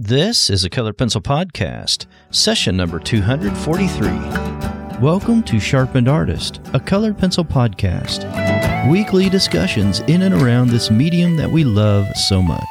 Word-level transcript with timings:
This 0.00 0.48
is 0.48 0.62
a 0.62 0.70
Color 0.70 0.92
Pencil 0.92 1.20
Podcast, 1.20 2.06
session 2.30 2.76
number 2.76 3.00
243. 3.00 4.08
Welcome 5.00 5.42
to 5.42 5.58
Sharpened 5.58 6.06
Artist, 6.06 6.60
a 6.72 6.78
Color 6.78 7.12
Pencil 7.12 7.44
Podcast. 7.44 8.22
Weekly 8.88 9.28
discussions 9.28 9.98
in 10.06 10.22
and 10.22 10.40
around 10.40 10.68
this 10.68 10.88
medium 10.88 11.36
that 11.38 11.50
we 11.50 11.64
love 11.64 12.06
so 12.16 12.40
much. 12.40 12.62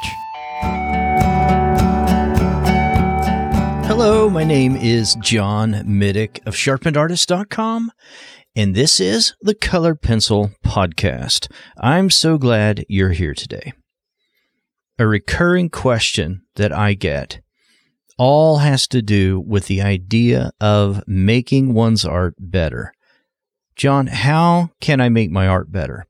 Hello, 3.86 4.30
my 4.30 4.44
name 4.44 4.74
is 4.76 5.14
John 5.16 5.72
Middick 5.84 6.38
of 6.46 6.54
sharpenedartist.com, 6.54 7.92
and 8.56 8.74
this 8.74 9.00
is 9.00 9.34
the 9.42 9.54
Color 9.54 9.94
Pencil 9.96 10.52
Podcast. 10.64 11.52
I'm 11.78 12.08
so 12.08 12.38
glad 12.38 12.86
you're 12.88 13.12
here 13.12 13.34
today 13.34 13.74
a 14.98 15.06
recurring 15.06 15.68
question 15.68 16.42
that 16.56 16.72
I 16.72 16.94
get 16.94 17.40
all 18.18 18.58
has 18.58 18.88
to 18.88 19.00
do 19.00 19.38
with 19.38 19.66
the 19.66 19.80
idea 19.80 20.50
of 20.60 21.06
making 21.06 21.72
one's 21.72 22.04
art 22.04 22.34
better. 22.38 22.92
John, 23.76 24.08
how 24.08 24.70
can 24.80 25.00
I 25.00 25.08
make 25.08 25.30
my 25.30 25.46
art 25.46 25.70
better? 25.70 26.06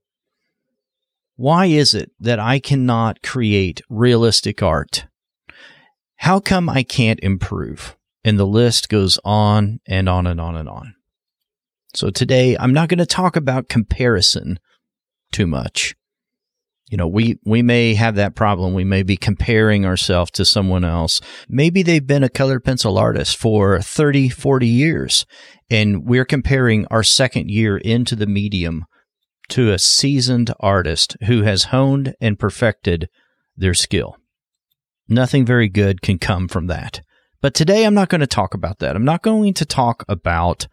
Why 1.36 1.66
is 1.66 1.92
it 1.92 2.10
that 2.18 2.38
I 2.40 2.58
cannot 2.58 3.22
create 3.22 3.82
realistic 3.90 4.62
art? 4.62 5.06
How 6.16 6.40
come 6.40 6.68
I 6.70 6.82
can't 6.82 7.20
improve? 7.20 7.94
And 8.24 8.38
the 8.38 8.46
list 8.46 8.88
goes 8.88 9.18
on 9.22 9.80
and 9.86 10.08
on 10.08 10.26
and 10.26 10.40
on 10.40 10.56
and 10.56 10.68
on. 10.68 10.94
So 11.94 12.08
today 12.10 12.56
I'm 12.58 12.72
not 12.72 12.88
going 12.88 12.98
to 12.98 13.06
talk 13.06 13.36
about 13.36 13.68
comparison 13.68 14.58
too 15.30 15.46
much 15.46 15.94
you 16.90 16.96
know 16.96 17.06
we 17.06 17.38
we 17.44 17.62
may 17.62 17.94
have 17.94 18.14
that 18.16 18.34
problem. 18.34 18.74
We 18.74 18.84
may 18.84 19.02
be 19.02 19.16
comparing 19.16 19.84
ourselves 19.84 20.30
to 20.32 20.44
someone 20.44 20.84
else. 20.84 21.20
Maybe 21.48 21.82
they've 21.82 22.06
been 22.06 22.24
a 22.24 22.28
colored 22.28 22.64
pencil 22.64 22.98
artist 22.98 23.36
for 23.36 23.80
30 23.80 24.28
40 24.28 24.66
years 24.66 25.26
and 25.70 26.04
we're 26.04 26.24
comparing 26.24 26.86
our 26.86 27.02
second 27.02 27.50
year 27.50 27.76
into 27.76 28.16
the 28.16 28.26
medium 28.26 28.84
to 29.50 29.72
a 29.72 29.78
seasoned 29.78 30.52
artist 30.60 31.16
who 31.26 31.42
has 31.42 31.64
honed 31.64 32.14
and 32.20 32.38
perfected 32.38 33.08
their 33.56 33.74
skill. 33.74 34.16
Nothing 35.08 35.44
very 35.44 35.68
good 35.68 36.02
can 36.02 36.18
come 36.18 36.48
from 36.48 36.66
that. 36.66 37.02
But 37.40 37.54
today 37.54 37.84
i'm 37.84 37.94
not 37.94 38.08
going 38.08 38.20
to 38.20 38.26
talk 38.26 38.54
about 38.54 38.78
that. 38.80 38.96
I'm 38.96 39.04
not 39.04 39.22
going 39.22 39.54
to 39.54 39.64
talk 39.64 40.04
about 40.08 40.66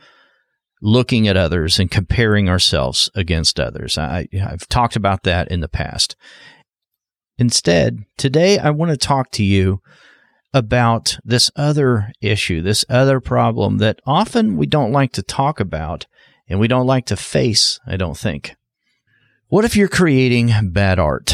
looking 0.86 1.28
at 1.28 1.36
others 1.36 1.80
and 1.80 1.89
comparing 1.89 2.47
ourselves 2.47 3.09
against 3.16 3.59
others. 3.59 3.97
I, 3.97 4.28
I've 4.39 4.67
talked 4.67 4.95
about 4.95 5.23
that 5.23 5.47
in 5.47 5.61
the 5.61 5.67
past. 5.67 6.16
Instead, 7.39 8.05
today 8.17 8.59
I 8.59 8.69
want 8.69 8.91
to 8.91 8.97
talk 8.97 9.31
to 9.31 9.44
you 9.44 9.81
about 10.53 11.17
this 11.25 11.50
other 11.56 12.11
issue, 12.22 12.61
this 12.61 12.86
other 12.88 13.19
problem 13.19 13.80
that 13.80 14.00
often 14.06 14.58
we 14.58 14.67
don't 14.67 14.91
like 14.91 15.11
to 15.13 15.23
talk 15.23 15.59
about 15.59 16.06
and 16.47 16.59
we 16.59 16.67
don't 16.67 16.86
like 16.86 17.08
to 17.08 17.17
face, 17.17 17.80
I 17.88 17.97
don't 17.97 18.17
think. 18.17 18.56
What 19.47 19.66
if 19.66 19.75
you're 19.75 19.88
creating 19.88 20.52
bad 20.69 21.00
art? 21.00 21.33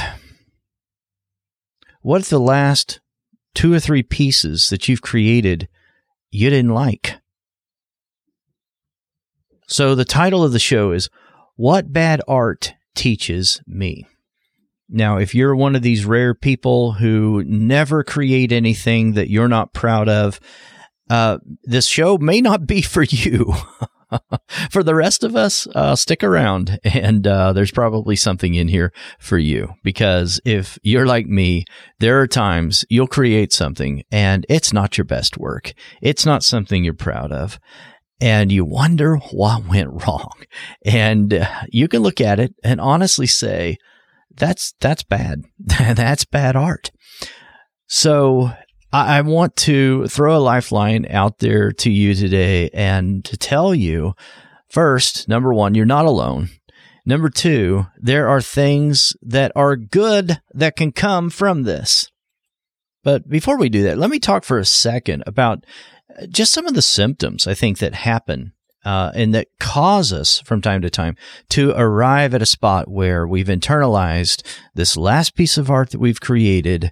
What 2.02 2.22
if 2.22 2.30
the 2.30 2.40
last 2.40 3.02
two 3.54 3.74
or 3.74 3.82
three 3.82 4.02
pieces 4.02 4.70
that 4.70 4.88
you've 4.88 5.02
created 5.02 5.68
you 6.30 6.50
didn't 6.50 6.74
like? 6.74 7.21
So 9.72 9.96
the 9.96 10.04
title 10.04 10.44
of 10.44 10.52
the 10.52 10.60
show 10.60 10.92
is 10.92 11.10
What 11.56 11.94
Bad 11.94 12.22
Art 12.28 12.74
Teaches 12.94 13.62
Me. 13.66 14.06
Now, 14.90 15.16
if 15.16 15.34
you're 15.34 15.56
one 15.56 15.78
of 15.78 15.82
these 15.82 16.04
rare 16.04 16.34
people 16.34 16.92
who 16.92 17.42
never 17.46 18.04
create 18.04 18.52
anything 18.52 19.14
that 19.14 19.30
you're 19.30 19.48
not 19.48 19.72
proud 19.72 20.10
of, 20.10 20.42
uh, 21.10 21.38
this 21.64 21.86
show 21.86 22.18
may 22.18 22.42
not 22.42 22.68
be 22.68 22.82
for 22.82 23.04
you. 23.04 23.54
for 24.70 24.84
the 24.84 24.94
rest 24.94 25.24
of 25.24 25.38
us, 25.38 25.68
uh, 25.68 25.96
stick 25.96 26.22
around 26.22 26.78
and 26.84 27.26
uh, 27.26 27.54
there's 27.54 27.72
probably 27.72 28.18
something 28.18 28.56
in 28.56 28.68
here 28.68 28.92
for 29.20 29.38
you. 29.38 29.74
Because 29.86 30.42
if 30.44 30.78
you're 30.84 31.06
like 31.06 31.28
me, 31.28 31.64
there 32.00 32.20
are 32.20 32.28
times 32.28 32.84
you'll 32.90 33.08
create 33.08 33.54
something 33.54 34.04
and 34.12 34.46
it's 34.50 34.74
not 34.74 34.98
your 34.98 35.06
best 35.06 35.38
work. 35.38 35.74
It's 36.02 36.26
not 36.26 36.44
something 36.44 36.84
you're 36.84 36.94
proud 36.94 37.32
of 37.32 37.58
and 38.22 38.52
you 38.52 38.64
wonder 38.64 39.18
what 39.32 39.68
went 39.68 39.90
wrong. 40.06 40.32
And 40.86 41.34
uh, 41.34 41.48
you 41.70 41.88
can 41.88 42.04
look 42.04 42.22
at 42.22 42.40
it 42.40 42.54
and 42.64 42.80
honestly 42.80 43.28
say, 43.28 43.78
that's, 44.36 44.74
that's 44.80 45.04
bad. 45.04 45.42
that's 45.66 46.24
bad 46.24 46.56
art. 46.56 46.92
So 47.88 48.52
I, 48.94 49.18
I 49.18 49.22
want 49.22 49.56
to 49.58 50.08
throw 50.08 50.38
a 50.38 50.40
lifeline 50.40 51.08
out 51.10 51.40
there 51.40 51.72
to 51.72 51.90
you 51.90 52.14
today 52.14 52.70
and 52.74 53.26
to 53.26 53.36
tell 53.38 53.74
you 53.74 54.14
first, 54.70 55.28
number 55.28 55.54
one, 55.54 55.74
you're 55.74 55.86
not 55.86 56.06
alone. 56.06 56.50
Number 57.06 57.30
two, 57.30 57.88
there 57.98 58.30
are 58.30 58.42
things 58.42 59.14
that 59.24 59.52
are 59.56 59.76
good 59.76 60.40
that 60.54 60.76
can 60.76 60.92
come 60.92 61.32
from 61.32 61.64
this. 61.64 62.08
But 63.04 63.28
before 63.28 63.58
we 63.58 63.70
do 63.70 63.82
that, 63.84 63.98
let 63.98 64.12
me 64.12 64.20
talk 64.20 64.44
for 64.44 64.60
a 64.60 64.66
second 64.66 65.24
about 65.26 65.66
just 66.30 66.54
some 66.54 66.66
of 66.66 66.74
the 66.74 66.82
symptoms 66.82 67.48
I 67.48 67.54
think 67.54 67.80
that 67.80 67.94
happen 67.94 68.54
uh, 68.84 69.12
and 69.14 69.34
that 69.34 69.48
cause 69.60 70.12
us 70.12 70.42
from 70.42 70.62
time 70.62 70.82
to 70.82 70.90
time 70.90 71.16
to 71.50 71.72
arrive 71.76 72.34
at 72.34 72.42
a 72.42 72.48
spot 72.48 72.90
where 72.90 73.28
we've 73.28 73.48
internalized 73.48 74.44
this 74.74 74.98
last 74.98 75.36
piece 75.36 75.58
of 75.58 75.70
art 75.70 75.92
that 75.92 76.00
we've 76.00 76.22
created 76.22 76.92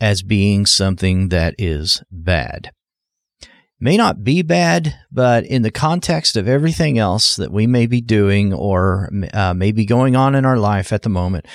as 0.00 0.22
being 0.22 0.66
something 0.66 1.28
that 1.28 1.54
is 1.58 2.02
bad. 2.10 2.70
May 3.78 3.98
not 3.98 4.24
be 4.24 4.40
bad, 4.40 4.98
but 5.12 5.44
in 5.44 5.60
the 5.60 5.70
context 5.70 6.36
of 6.36 6.48
everything 6.48 6.98
else 6.98 7.36
that 7.36 7.52
we 7.52 7.66
may 7.66 7.86
be 7.86 8.00
doing 8.00 8.54
or 8.54 9.10
uh, 9.34 9.52
may 9.52 9.72
be 9.72 9.84
going 9.84 10.16
on 10.16 10.34
in 10.34 10.46
our 10.46 10.56
life 10.56 10.94
at 10.94 11.02
the 11.02 11.10
moment, 11.10 11.46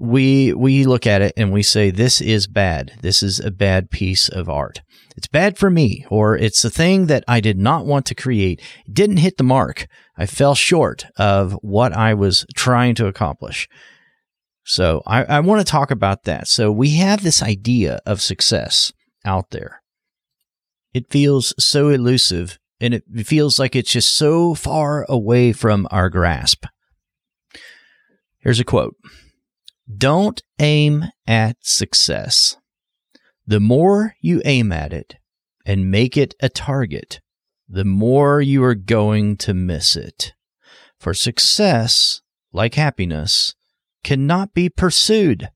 we 0.00 0.52
we 0.54 0.84
look 0.84 1.06
at 1.06 1.22
it 1.22 1.34
and 1.36 1.52
we 1.52 1.62
say 1.62 1.90
this 1.90 2.20
is 2.20 2.46
bad. 2.46 2.98
This 3.02 3.22
is 3.22 3.38
a 3.38 3.50
bad 3.50 3.90
piece 3.90 4.28
of 4.28 4.48
art 4.48 4.80
it's 5.20 5.26
bad 5.26 5.58
for 5.58 5.68
me, 5.68 6.06
or 6.08 6.34
it's 6.34 6.64
a 6.64 6.70
thing 6.70 7.06
that 7.06 7.24
I 7.28 7.40
did 7.40 7.58
not 7.58 7.84
want 7.84 8.06
to 8.06 8.14
create. 8.14 8.58
It 8.86 8.94
didn't 8.94 9.18
hit 9.18 9.36
the 9.36 9.44
mark. 9.44 9.86
I 10.16 10.24
fell 10.24 10.54
short 10.54 11.04
of 11.16 11.52
what 11.60 11.92
I 11.92 12.14
was 12.14 12.46
trying 12.54 12.94
to 12.94 13.06
accomplish. 13.06 13.68
So 14.64 15.02
I, 15.06 15.24
I 15.24 15.40
want 15.40 15.60
to 15.60 15.70
talk 15.70 15.90
about 15.90 16.24
that. 16.24 16.48
So 16.48 16.72
we 16.72 16.96
have 16.96 17.22
this 17.22 17.42
idea 17.42 18.00
of 18.06 18.22
success 18.22 18.94
out 19.24 19.50
there. 19.50 19.82
It 20.94 21.10
feels 21.10 21.52
so 21.62 21.90
elusive 21.90 22.58
and 22.80 22.94
it 22.94 23.04
feels 23.26 23.58
like 23.58 23.76
it's 23.76 23.92
just 23.92 24.14
so 24.14 24.54
far 24.54 25.04
away 25.06 25.52
from 25.52 25.86
our 25.90 26.08
grasp. 26.08 26.64
Here's 28.38 28.60
a 28.60 28.64
quote 28.64 28.94
Don't 29.96 30.42
aim 30.58 31.06
at 31.26 31.56
success. 31.60 32.56
The 33.46 33.60
more 33.60 34.14
you 34.20 34.42
aim 34.44 34.72
at 34.72 34.92
it 34.92 35.16
and 35.64 35.90
make 35.90 36.16
it 36.16 36.34
a 36.40 36.48
target, 36.48 37.20
the 37.68 37.84
more 37.84 38.40
you 38.40 38.62
are 38.62 38.74
going 38.74 39.36
to 39.38 39.54
miss 39.54 39.96
it. 39.96 40.34
For 40.98 41.14
success, 41.14 42.20
like 42.52 42.74
happiness, 42.74 43.54
cannot 44.04 44.54
be 44.54 44.68
pursued. 44.68 45.48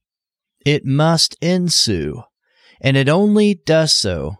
It 0.65 0.84
must 0.84 1.37
ensue, 1.43 2.23
and 2.81 2.97
it 2.97 3.09
only 3.09 3.55
does 3.55 3.94
so 3.94 4.37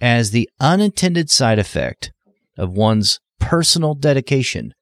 as 0.00 0.30
the 0.30 0.50
unintended 0.60 1.30
side 1.30 1.58
effect 1.58 2.12
of 2.58 2.72
one's 2.72 3.20
personal 3.38 3.94
dedication 3.94 4.74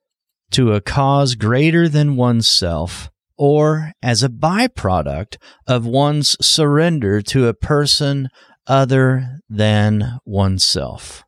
to 0.53 0.73
a 0.73 0.81
cause 0.81 1.35
greater 1.35 1.89
than 1.89 2.17
oneself 2.17 3.11
or 3.37 3.93
as 4.03 4.23
a 4.23 4.29
byproduct 4.29 5.37
of 5.67 5.87
one's 5.87 6.37
surrender 6.45 7.23
to 7.23 7.47
a 7.47 7.55
person 7.55 8.29
other 8.67 9.41
than 9.49 10.19
oneself. 10.25 11.25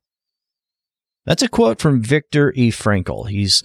That's 1.27 1.43
a 1.43 1.49
quote 1.49 1.81
from 1.81 2.03
Viktor 2.03 2.53
E. 2.55 2.71
Frankl. 2.71 3.29
He's 3.29 3.63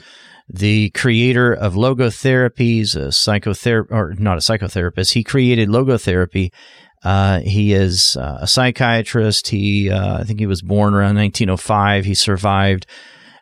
the 0.47 0.89
creator 0.91 1.53
of 1.53 1.73
logotherapy. 1.73 2.57
He's 2.59 2.95
a 2.95 3.09
psychotherapist, 3.09 3.91
or 3.91 4.15
not 4.17 4.37
a 4.37 4.41
psychotherapist. 4.41 5.13
He 5.13 5.23
created 5.23 5.69
logotherapy. 5.69 6.49
Uh, 7.03 7.39
he 7.39 7.73
is 7.73 8.17
uh, 8.17 8.39
a 8.41 8.47
psychiatrist. 8.47 9.49
He, 9.49 9.89
uh, 9.89 10.19
I 10.19 10.23
think 10.23 10.39
he 10.39 10.47
was 10.47 10.61
born 10.61 10.93
around 10.93 11.15
1905. 11.15 12.05
He 12.05 12.15
survived 12.15 12.85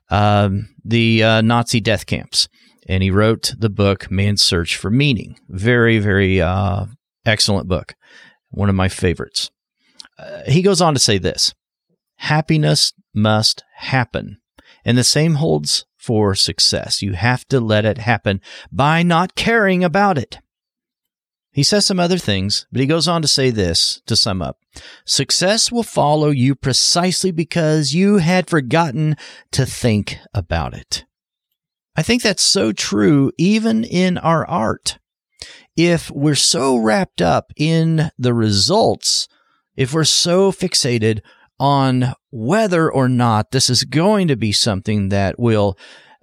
um, 0.09 0.69
the 0.83 1.23
uh, 1.23 1.41
Nazi 1.41 1.79
death 1.79 2.05
camps 2.05 2.47
and 2.87 3.03
he 3.03 3.11
wrote 3.11 3.53
the 3.57 3.69
book 3.69 4.09
Man's 4.09 4.41
Search 4.41 4.77
for 4.77 4.89
Meaning. 4.89 5.39
Very, 5.49 5.99
very 5.99 6.41
uh, 6.41 6.85
excellent 7.25 7.67
book. 7.67 7.95
One 8.49 8.69
of 8.69 8.75
my 8.75 8.87
favorites. 8.87 9.51
Uh, 10.17 10.43
he 10.47 10.61
goes 10.61 10.81
on 10.81 10.93
to 10.93 10.99
say 10.99 11.17
this 11.17 11.53
happiness 12.17 12.93
must 13.13 13.63
happen. 13.75 14.37
And 14.83 14.97
the 14.97 15.03
same 15.03 15.35
holds 15.35 15.85
for 15.97 16.33
success. 16.33 17.01
You 17.01 17.13
have 17.13 17.45
to 17.49 17.59
let 17.59 17.85
it 17.85 17.97
happen 17.97 18.41
by 18.71 19.03
not 19.03 19.35
caring 19.35 19.83
about 19.83 20.17
it. 20.17 20.39
He 21.51 21.63
says 21.63 21.85
some 21.85 21.99
other 21.99 22.17
things, 22.17 22.67
but 22.71 22.81
he 22.81 22.87
goes 22.87 23.07
on 23.07 23.21
to 23.23 23.27
say 23.27 23.49
this 23.49 24.01
to 24.05 24.15
sum 24.15 24.41
up 24.41 24.59
Success 25.05 25.71
will 25.71 25.83
follow 25.83 26.29
you 26.29 26.55
precisely 26.55 27.31
because 27.31 27.93
you 27.93 28.17
had 28.17 28.49
forgotten 28.49 29.17
to 29.51 29.65
think 29.65 30.19
about 30.33 30.73
it. 30.73 31.03
I 31.97 32.03
think 32.03 32.21
that's 32.21 32.43
so 32.43 32.71
true 32.71 33.31
even 33.39 33.83
in 33.83 34.19
our 34.19 34.47
art. 34.47 34.99
If 35.75 36.11
we're 36.11 36.35
so 36.35 36.77
wrapped 36.77 37.21
up 37.21 37.51
in 37.57 38.11
the 38.19 38.35
results, 38.35 39.27
if 39.75 39.93
we're 39.93 40.03
so 40.03 40.51
fixated 40.51 41.21
on 41.59 42.13
whether 42.29 42.91
or 42.91 43.09
not 43.09 43.49
this 43.49 43.67
is 43.69 43.83
going 43.83 44.27
to 44.27 44.35
be 44.35 44.51
something 44.51 45.09
that 45.09 45.39
will 45.39 45.75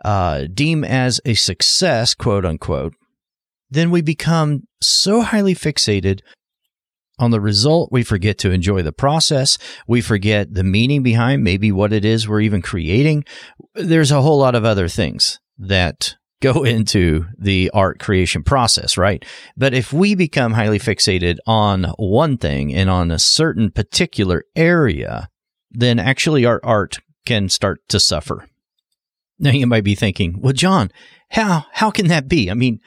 uh, 0.05 0.44
deem 0.53 0.85
as 0.85 1.21
a 1.25 1.35
success, 1.35 2.15
quote 2.15 2.44
unquote, 2.44 2.94
then 3.69 3.91
we 3.91 4.00
become 4.00 4.69
so 4.81 5.23
highly 5.23 5.56
fixated 5.56 6.20
on 7.19 7.31
the 7.31 7.41
result, 7.41 7.91
we 7.93 8.03
forget 8.03 8.38
to 8.38 8.50
enjoy 8.50 8.82
the 8.82 8.93
process. 8.93 9.56
We 9.87 10.00
forget 10.00 10.53
the 10.53 10.65
meaning 10.65 11.05
behind 11.05 11.44
maybe 11.44 11.70
what 11.70 11.93
it 11.93 12.05
is 12.05 12.29
we're 12.29 12.41
even 12.41 12.61
creating. 12.61 13.25
There's 13.75 14.11
a 14.11 14.20
whole 14.20 14.38
lot 14.38 14.56
of 14.56 14.65
other 14.65 14.88
things 14.88 15.38
that 15.59 16.17
go 16.41 16.62
into 16.65 17.27
the 17.39 17.71
art 17.73 17.99
creation 17.99 18.43
process, 18.43 18.97
right? 18.97 19.25
But 19.56 19.75
if 19.75 19.93
we 19.93 20.15
become 20.15 20.53
highly 20.53 20.79
fixated 20.79 21.39
on 21.47 21.85
one 21.99 22.37
thing 22.37 22.75
and 22.75 22.91
on 22.91 23.11
a 23.11 23.19
certain 23.19 23.71
particular 23.71 24.45
area, 24.55 25.29
then 25.71 25.99
actually 25.99 26.45
our 26.45 26.61
art 26.62 26.99
can 27.27 27.49
start 27.49 27.81
to 27.89 27.99
suffer. 27.99 28.47
Now 29.39 29.51
you 29.51 29.67
might 29.67 29.85
be 29.85 29.95
thinking, 29.95 30.41
well, 30.41 30.53
John, 30.53 30.91
how 31.31 31.67
how 31.73 31.91
can 31.91 32.06
that 32.09 32.29
be? 32.29 32.51
I 32.51 32.55
mean, 32.55 32.81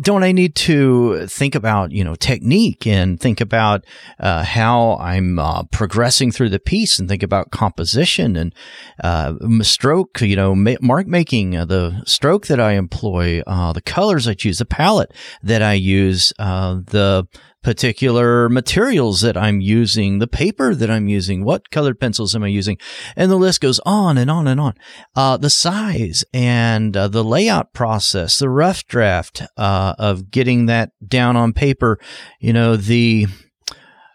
don't 0.00 0.22
I 0.22 0.32
need 0.32 0.54
to 0.56 1.26
think 1.26 1.54
about 1.54 1.90
you 1.90 2.04
know 2.04 2.14
technique 2.14 2.86
and 2.86 3.20
think 3.20 3.40
about 3.40 3.84
uh, 4.18 4.44
how 4.44 4.96
I'm 4.96 5.38
uh, 5.38 5.64
progressing 5.64 6.30
through 6.30 6.50
the 6.50 6.58
piece 6.58 6.98
and 6.98 7.08
think 7.08 7.22
about 7.22 7.50
composition 7.50 8.36
and 8.36 8.54
uh, 9.02 9.34
stroke 9.62 10.20
you 10.20 10.36
know 10.36 10.54
ma- 10.54 10.76
mark 10.80 11.06
making 11.06 11.56
uh, 11.56 11.64
the 11.64 12.02
stroke 12.06 12.46
that 12.46 12.60
I 12.60 12.72
employ 12.72 13.42
uh, 13.46 13.72
the 13.72 13.82
colors 13.82 14.28
I 14.28 14.34
choose 14.34 14.58
the 14.58 14.64
palette 14.64 15.12
that 15.42 15.62
I 15.62 15.74
use 15.74 16.32
uh, 16.38 16.74
the 16.86 17.26
particular 17.64 18.48
materials 18.50 19.22
that 19.22 19.36
I'm 19.36 19.60
using, 19.60 20.18
the 20.18 20.28
paper 20.28 20.74
that 20.74 20.90
I'm 20.90 21.08
using, 21.08 21.44
what 21.44 21.70
colored 21.70 21.98
pencils 21.98 22.36
am 22.36 22.44
I 22.44 22.48
using, 22.48 22.76
and 23.16 23.30
the 23.30 23.36
list 23.36 23.62
goes 23.62 23.80
on 23.86 24.18
and 24.18 24.30
on 24.30 24.46
and 24.46 24.60
on. 24.60 24.74
Uh, 25.16 25.38
the 25.38 25.50
size 25.50 26.24
and 26.32 26.96
uh, 26.96 27.08
the 27.08 27.24
layout 27.24 27.72
process, 27.72 28.38
the 28.38 28.50
rough 28.50 28.86
draft 28.86 29.42
uh, 29.56 29.94
of 29.98 30.30
getting 30.30 30.66
that 30.66 30.90
down 31.04 31.36
on 31.36 31.54
paper, 31.54 31.98
you 32.38 32.52
know, 32.52 32.76
the 32.76 33.26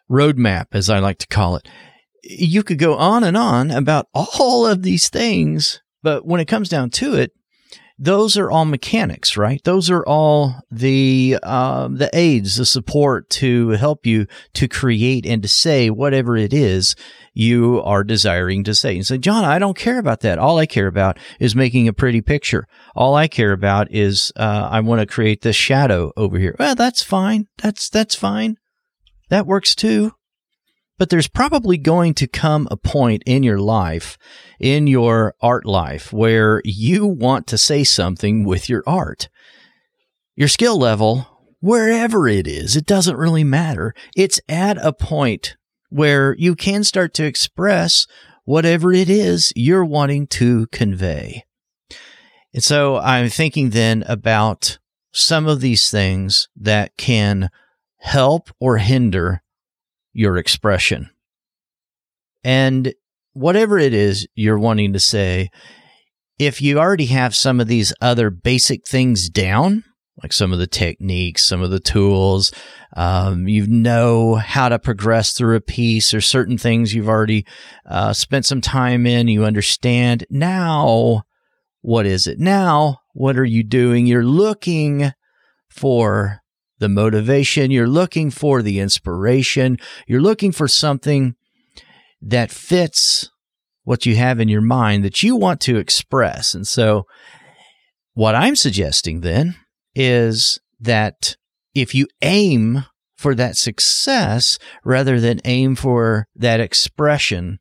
roadmap, 0.10 0.68
as 0.72 0.90
I 0.90 1.00
like 1.00 1.18
to 1.18 1.28
call 1.28 1.56
it. 1.56 1.68
You 2.24 2.62
could 2.62 2.80
go 2.80 2.96
on 2.96 3.24
and 3.24 3.36
on 3.36 3.72
about 3.72 4.08
all 4.14 4.68
of 4.68 4.84
these 4.84 5.10
things, 5.10 5.82
but 6.04 6.24
when 6.26 6.40
it 6.40 6.48
comes 6.48 6.70
down 6.70 6.92
to 6.92 7.16
it, 7.16 7.32
those 8.02 8.38
are 8.38 8.50
all 8.50 8.64
mechanics, 8.64 9.36
right? 9.36 9.62
Those 9.66 9.90
are 9.90 10.06
all 10.06 10.62
the 10.72 11.38
uh, 11.44 11.90
the 11.90 12.10
aids, 12.14 12.56
the 12.56 12.66
support 12.66 13.30
to 13.32 13.70
help 13.72 14.06
you 14.06 14.26
to 14.54 14.70
create 14.70 15.26
and 15.26 15.44
to 15.44 15.50
say 15.50 15.90
whatever 15.90 16.38
it 16.38 16.54
is 16.54 16.96
you 17.34 17.82
are 17.84 18.06
desiring 18.06 18.64
to 18.64 18.74
say. 18.74 18.96
And 18.96 19.06
say, 19.06 19.18
John, 19.18 19.44
I 19.44 19.60
don't 19.60 19.78
care 19.78 20.00
about 20.00 20.22
that. 20.22 20.40
All 20.40 20.58
I 20.58 20.66
care 20.66 20.88
about 20.88 21.20
is 21.42 21.56
making 21.56 21.90
a 21.90 21.94
pretty 21.94 22.22
picture. 22.22 22.66
All 22.96 23.16
I 23.16 23.28
care 23.28 23.52
about 23.52 23.92
is 23.92 24.32
uh, 24.38 24.70
I 24.72 24.80
want 24.80 25.02
to 25.02 25.06
create 25.06 25.42
this 25.42 25.58
shadow 25.58 26.14
over 26.16 26.40
here. 26.40 26.56
Well, 26.58 26.76
that's 26.76 27.04
fine. 27.04 27.48
That's 27.58 27.90
that's 27.90 28.16
fine. 28.16 28.56
That 29.30 29.46
works 29.46 29.76
too. 29.76 30.14
But 31.00 31.10
there's 31.10 31.30
probably 31.30 31.78
going 31.78 32.14
to 32.16 32.28
come 32.28 32.68
a 32.70 32.78
point 32.78 33.24
in 33.26 33.42
your 33.42 33.60
life, 33.60 34.18
in 34.60 34.86
your 34.86 35.34
art 35.42 35.66
life, 35.66 36.12
where 36.12 36.62
you 36.66 37.08
want 37.08 37.48
to 37.48 37.58
say 37.58 37.86
something 37.86 38.44
with 38.44 38.70
your 38.70 38.84
art. 38.86 39.30
Your 40.36 40.50
skill 40.50 40.78
level, 40.78 41.26
wherever 41.62 42.28
it 42.28 42.48
is, 42.48 42.76
it 42.76 42.86
doesn't 42.86 43.18
really 43.18 43.46
matter. 43.46 43.94
It's 44.16 44.42
at 44.50 44.78
a 44.78 44.92
point 44.92 45.56
where 45.90 46.36
you 46.38 46.54
can 46.54 46.84
start 46.84 47.14
to 47.16 47.26
express 47.26 48.06
whatever 48.44 48.92
it 48.92 49.10
is 49.10 49.54
you're 49.56 49.86
wanting 49.86 50.28
to 50.28 50.68
convey. 50.68 51.46
And 52.54 52.64
so 52.64 52.98
I'm 52.98 53.30
thinking 53.30 53.70
then 53.70 54.04
about 54.06 54.80
some 55.14 55.48
of 55.48 55.62
these 55.62 55.90
things 55.90 56.50
that 56.58 56.98
can 56.98 57.50
help 58.00 58.50
or 58.60 58.78
hinder 58.78 59.44
your 60.20 60.36
expression. 60.36 61.10
And 62.44 62.94
whatever 63.32 63.80
it 63.80 63.94
is 63.94 64.28
you're 64.36 64.60
wanting 64.60 64.92
to 64.92 65.00
say, 65.00 65.50
if 66.38 66.62
you 66.62 66.78
already 66.78 67.06
have 67.06 67.34
some 67.34 67.62
of 67.62 67.68
these 67.68 67.94
other 68.02 68.30
basic 68.30 68.86
things 68.86 69.30
down, 69.30 69.86
like 70.22 70.34
some 70.34 70.52
of 70.52 70.60
the 70.60 70.68
techniques, 70.68 71.46
some 71.46 71.62
of 71.62 71.72
the 71.72 71.80
tools, 71.80 72.52
um, 72.98 73.48
you 73.48 73.66
know 73.66 74.36
how 74.36 74.68
to 74.68 74.78
progress 74.78 75.32
through 75.32 75.56
a 75.56 75.62
piece 75.62 76.14
or 76.14 76.20
certain 76.20 76.58
things 76.58 76.94
you've 76.94 77.08
already 77.08 77.46
uh, 77.86 78.12
spent 78.12 78.46
some 78.46 78.60
time 78.60 79.06
in, 79.06 79.30
you 79.30 79.46
understand. 79.46 80.26
Now, 80.30 81.24
what 81.80 82.06
is 82.06 82.28
it? 82.28 82.40
Now, 82.40 82.98
what 83.14 83.38
are 83.38 83.46
you 83.46 83.64
doing? 83.64 84.06
You're 84.06 84.26
looking 84.26 85.14
for 85.70 86.42
the 86.80 86.90
motivation, 86.90 87.72
you're 87.72 87.88
looking 87.88 88.32
for 88.32 88.62
the 88.62 88.80
inspiration, 88.80 89.78
you're 90.08 90.22
looking 90.22 90.52
for 90.52 90.68
something 90.68 91.36
that 92.22 92.52
fits 92.52 93.30
what 93.84 94.06
you 94.06 94.16
have 94.16 94.40
in 94.40 94.48
your 94.48 94.62
mind 94.62 95.04
that 95.04 95.24
you 95.24 95.36
want 95.36 95.62
to 95.62 95.78
express. 95.78 96.54
And 96.54 96.68
so, 96.68 97.06
what 98.14 98.36
I'm 98.36 98.56
suggesting 98.56 99.22
then 99.22 99.56
is 99.96 100.60
that 100.80 101.36
if 101.74 101.96
you 101.96 102.08
aim 102.22 102.86
for 103.18 103.36
that 103.36 103.58
success 103.58 104.58
rather 104.84 105.20
than 105.20 105.42
aim 105.46 105.76
for 105.76 106.28
that 106.36 106.60
expression, 106.60 107.60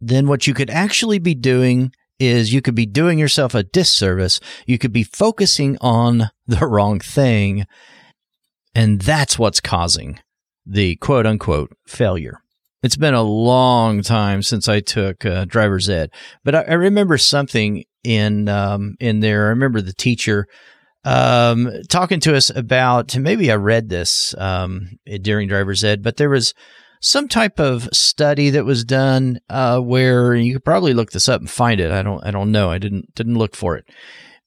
then 0.00 0.26
what 0.28 0.46
you 0.46 0.54
could 0.54 0.70
actually 0.70 1.18
be 1.18 1.34
doing 1.34 1.92
is 2.18 2.52
you 2.52 2.62
could 2.62 2.74
be 2.74 2.86
doing 2.86 3.18
yourself 3.18 3.54
a 3.54 3.62
disservice. 3.62 4.40
You 4.66 4.78
could 4.78 4.92
be 4.92 5.04
focusing 5.04 5.76
on 5.80 6.30
the 6.46 6.66
wrong 6.66 7.00
thing 7.00 7.66
and 8.76 9.00
that's 9.00 9.38
what's 9.38 9.58
causing 9.58 10.20
the 10.66 10.96
quote 10.96 11.24
unquote 11.26 11.74
failure. 11.86 12.42
It's 12.82 12.96
been 12.96 13.14
a 13.14 13.22
long 13.22 14.02
time 14.02 14.42
since 14.42 14.68
I 14.68 14.80
took 14.80 15.24
uh, 15.24 15.46
driver's 15.46 15.88
ed, 15.88 16.10
but 16.44 16.54
I, 16.54 16.60
I, 16.62 16.72
remember 16.74 17.16
something 17.16 17.84
in 18.04 18.48
um, 18.50 18.96
in 19.00 19.20
there. 19.20 19.46
I 19.46 19.48
remember 19.48 19.80
the 19.80 19.94
teacher 19.94 20.46
um, 21.04 21.72
talking 21.88 22.20
to 22.20 22.36
us 22.36 22.50
about. 22.50 23.16
Maybe 23.16 23.50
I 23.50 23.56
read 23.56 23.88
this 23.88 24.34
um, 24.36 24.98
during 25.22 25.48
driver's 25.48 25.82
ed, 25.82 26.02
but 26.02 26.18
there 26.18 26.30
was 26.30 26.52
some 27.00 27.28
type 27.28 27.58
of 27.58 27.88
study 27.94 28.50
that 28.50 28.66
was 28.66 28.84
done 28.84 29.40
uh, 29.48 29.80
where 29.80 30.34
you 30.34 30.52
could 30.52 30.64
probably 30.64 30.92
look 30.92 31.12
this 31.12 31.30
up 31.30 31.40
and 31.40 31.50
find 31.50 31.80
it. 31.80 31.90
I 31.90 32.02
don't. 32.02 32.22
I 32.22 32.30
don't 32.30 32.52
know. 32.52 32.70
I 32.70 32.76
didn't 32.76 33.14
didn't 33.14 33.38
look 33.38 33.56
for 33.56 33.78
it. 33.78 33.86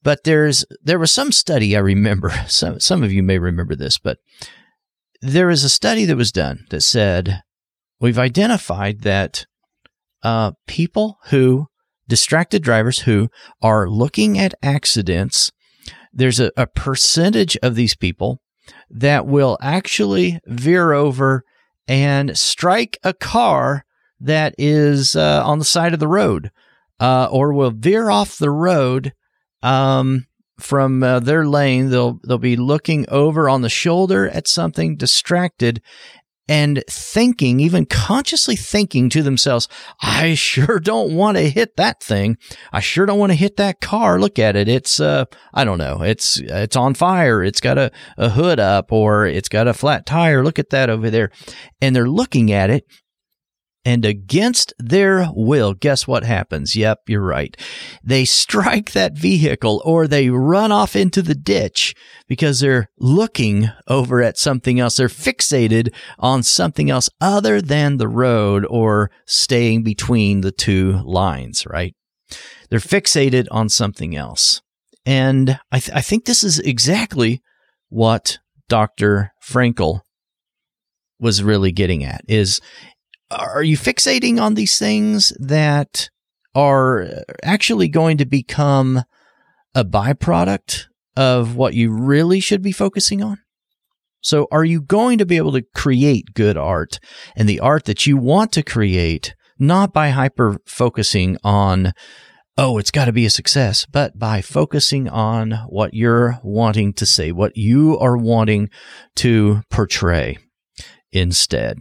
But 0.04 0.24
there's 0.24 0.66
there 0.82 1.00
was 1.00 1.12
some 1.12 1.32
study 1.32 1.76
I 1.76 1.80
remember. 1.80 2.30
Some 2.48 2.80
some 2.80 3.04
of 3.04 3.12
you 3.12 3.24
may 3.24 3.38
remember 3.38 3.76
this, 3.76 3.98
but 3.98 4.18
there 5.22 5.50
is 5.50 5.64
a 5.64 5.70
study 5.70 6.06
that 6.06 6.16
was 6.16 6.32
done 6.32 6.66
that 6.70 6.82
said 6.82 7.42
we've 8.00 8.20
identified 8.20 9.02
that 9.02 9.46
uh, 10.24 10.52
people 10.68 11.18
who 11.26 11.68
distracted 12.08 12.64
drivers 12.64 13.00
who 13.00 13.30
are 13.62 13.90
looking 13.90 14.38
at 14.38 14.54
accidents, 14.64 15.52
there's 16.12 16.40
a, 16.40 16.52
a 16.58 16.68
percentage 16.68 17.58
of 17.62 17.76
these 17.76 17.96
people 17.96 18.42
that 18.90 19.26
will 19.26 19.58
actually 19.62 20.40
veer 20.46 20.94
over 20.94 21.44
and 21.88 22.38
strike 22.38 22.98
a 23.04 23.14
car 23.14 23.86
that 24.20 24.54
is 24.58 25.16
uh, 25.16 25.42
on 25.46 25.60
the 25.60 25.66
side 25.66 25.94
of 25.94 26.00
the 26.00 26.08
road, 26.08 26.52
uh, 27.00 27.28
or 27.32 27.54
will 27.54 27.72
veer 27.72 28.10
off 28.10 28.38
the 28.38 28.52
road 28.52 29.14
um, 29.62 30.26
from 30.60 31.04
uh, 31.04 31.20
their 31.20 31.46
lane. 31.46 31.90
They'll 31.90 32.20
they'll 32.24 32.38
be 32.38 32.56
looking 32.56 33.06
over 33.10 33.50
on 33.50 33.62
the 33.62 33.70
shoulder 33.70 34.28
at 34.30 34.48
something, 34.48 34.96
distracted, 34.96 35.82
and 36.48 36.84
thinking, 36.90 37.60
even 37.60 37.86
consciously 37.86 38.56
thinking 38.56 39.10
to 39.10 39.22
themselves, 39.22 39.68
"I 40.02 40.34
sure 40.36 40.80
don't 40.80 41.14
want 41.14 41.38
to 41.38 41.50
hit 41.50 41.78
that 41.78 42.02
thing. 42.02 42.38
I 42.74 42.80
sure 42.80 43.06
don't 43.06 43.20
want 43.20 43.32
to 43.32 43.38
hit 43.38 43.58
that 43.58 43.82
car. 43.82 44.20
Look 44.20 44.40
at 44.40 44.56
it. 44.56 44.68
It's 44.68 45.00
uh, 45.00 45.26
I 45.54 45.64
don't 45.64 45.78
know. 45.78 46.02
It's 46.02 46.40
it's 46.40 46.76
on 46.76 46.94
fire. 46.94 47.44
It's 47.44 47.62
got 47.62 47.78
a, 47.78 47.92
a 48.18 48.30
hood 48.30 48.60
up, 48.60 48.92
or 48.92 49.26
it's 49.26 49.50
got 49.50 49.68
a 49.68 49.74
flat 49.74 50.06
tire. 50.06 50.44
Look 50.44 50.60
at 50.60 50.72
that 50.72 50.90
over 50.90 51.10
there." 51.10 51.32
And 51.82 51.96
they're 51.96 52.10
looking 52.10 52.52
at 52.52 52.70
it 52.70 52.86
and 53.86 54.04
against 54.04 54.74
their 54.78 55.30
will, 55.34 55.74
guess 55.74 56.06
what 56.06 56.24
happens? 56.24 56.76
Yep, 56.76 57.00
you're 57.08 57.22
right. 57.22 57.56
They 58.04 58.26
strike 58.26 58.92
that 58.92 59.18
vehicle 59.18 59.82
or 59.86 60.08
they 60.08 60.30
run 60.30 60.72
off 60.72 60.96
into 60.96 61.22
the 61.22 61.36
ditch 61.36 61.96
because 62.28 62.60
they're 62.60 62.90
looking 62.98 63.70
over 63.88 64.22
at 64.22 64.38
something 64.38 64.80
else. 64.80 64.98
They're 64.98 65.08
fixated 65.08 65.94
on 66.18 66.44
something 66.44 66.90
else 66.90 67.10
other 67.22 67.62
than 67.62 67.98
the 67.98 68.10
road 68.10 68.66
or 68.70 69.12
staying 69.26 69.84
between 69.84 70.42
the 70.42 70.52
two 70.52 71.02
lines, 71.06 71.66
right? 71.66 71.96
They're 72.70 72.80
fixated 72.80 73.48
on 73.50 73.70
something 73.70 74.16
else. 74.16 74.62
And 75.06 75.60
I, 75.72 75.80
th- 75.80 75.96
I 75.96 76.02
think 76.02 76.26
this 76.26 76.44
is 76.44 76.60
exactly 76.60 77.42
what 77.88 78.38
Dr. 78.68 79.32
Frankl 79.44 80.02
was 81.20 81.44
really 81.44 81.72
getting 81.72 82.04
at 82.04 82.22
is 82.28 82.62
are 83.32 83.64
you 83.64 83.78
fixating 83.78 84.42
on 84.42 84.56
these 84.56 84.78
things 84.78 85.34
that 85.40 86.10
are 86.56 87.24
actually 87.44 87.88
going 87.88 88.18
to 88.18 88.26
become 88.26 89.04
a 89.76 89.86
byproduct 89.86 90.86
of 91.16 91.56
what 91.56 91.74
you 91.74 91.92
really 91.92 92.40
should 92.40 92.62
be 92.62 92.72
focusing 92.72 93.22
on? 93.22 93.40
So, 94.22 94.48
are 94.52 94.66
you 94.66 94.82
going 94.82 95.18
to 95.20 95.26
be 95.26 95.38
able 95.38 95.54
to 95.54 95.64
create 95.76 96.34
good 96.34 96.58
art 96.58 97.00
and 97.36 97.48
the 97.48 97.60
art 97.60 97.86
that 97.86 98.06
you 98.06 98.18
want 98.18 98.52
to 98.54 98.64
create, 98.64 99.34
not 99.58 99.94
by 99.94 100.10
hyper 100.10 100.58
focusing 100.66 101.38
on, 101.44 101.94
oh, 102.58 102.78
it's 102.78 102.92
got 102.92 103.06
to 103.06 103.14
be 103.14 103.26
a 103.26 103.30
success, 103.30 103.86
but 103.86 104.20
by 104.20 104.42
focusing 104.42 105.08
on 105.08 105.52
what 105.70 105.94
you're 105.94 106.40
wanting 106.44 106.92
to 106.94 107.06
say, 107.06 107.32
what 107.32 107.56
you 107.56 107.98
are 108.00 108.18
wanting 108.18 108.70
to 109.16 109.62
portray 109.70 110.38
instead? 111.14 111.78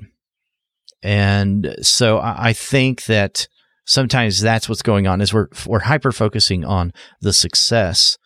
And 1.02 1.76
so 1.82 2.18
I 2.18 2.52
think 2.52 3.04
that 3.04 3.46
sometimes 3.86 4.40
that's 4.40 4.68
what's 4.68 4.82
going 4.82 5.06
on 5.06 5.20
is 5.20 5.32
we're 5.32 5.48
we're 5.66 5.80
hyper 5.80 6.12
focusing 6.12 6.64
on 6.64 6.92
the 7.20 7.32
success 7.32 8.18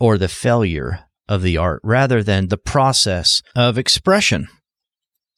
or 0.00 0.18
the 0.18 0.28
failure 0.28 1.00
of 1.28 1.42
the 1.42 1.56
art 1.56 1.80
rather 1.82 2.22
than 2.22 2.48
the 2.48 2.58
process 2.58 3.42
of 3.54 3.78
expression. 3.78 4.48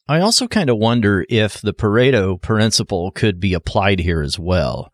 I 0.07 0.21
also 0.21 0.47
kind 0.47 0.69
of 0.69 0.77
wonder 0.77 1.25
if 1.29 1.61
the 1.61 1.73
Pareto 1.73 2.41
principle 2.41 3.11
could 3.11 3.39
be 3.39 3.53
applied 3.53 3.99
here 3.99 4.21
as 4.21 4.39
well. 4.39 4.91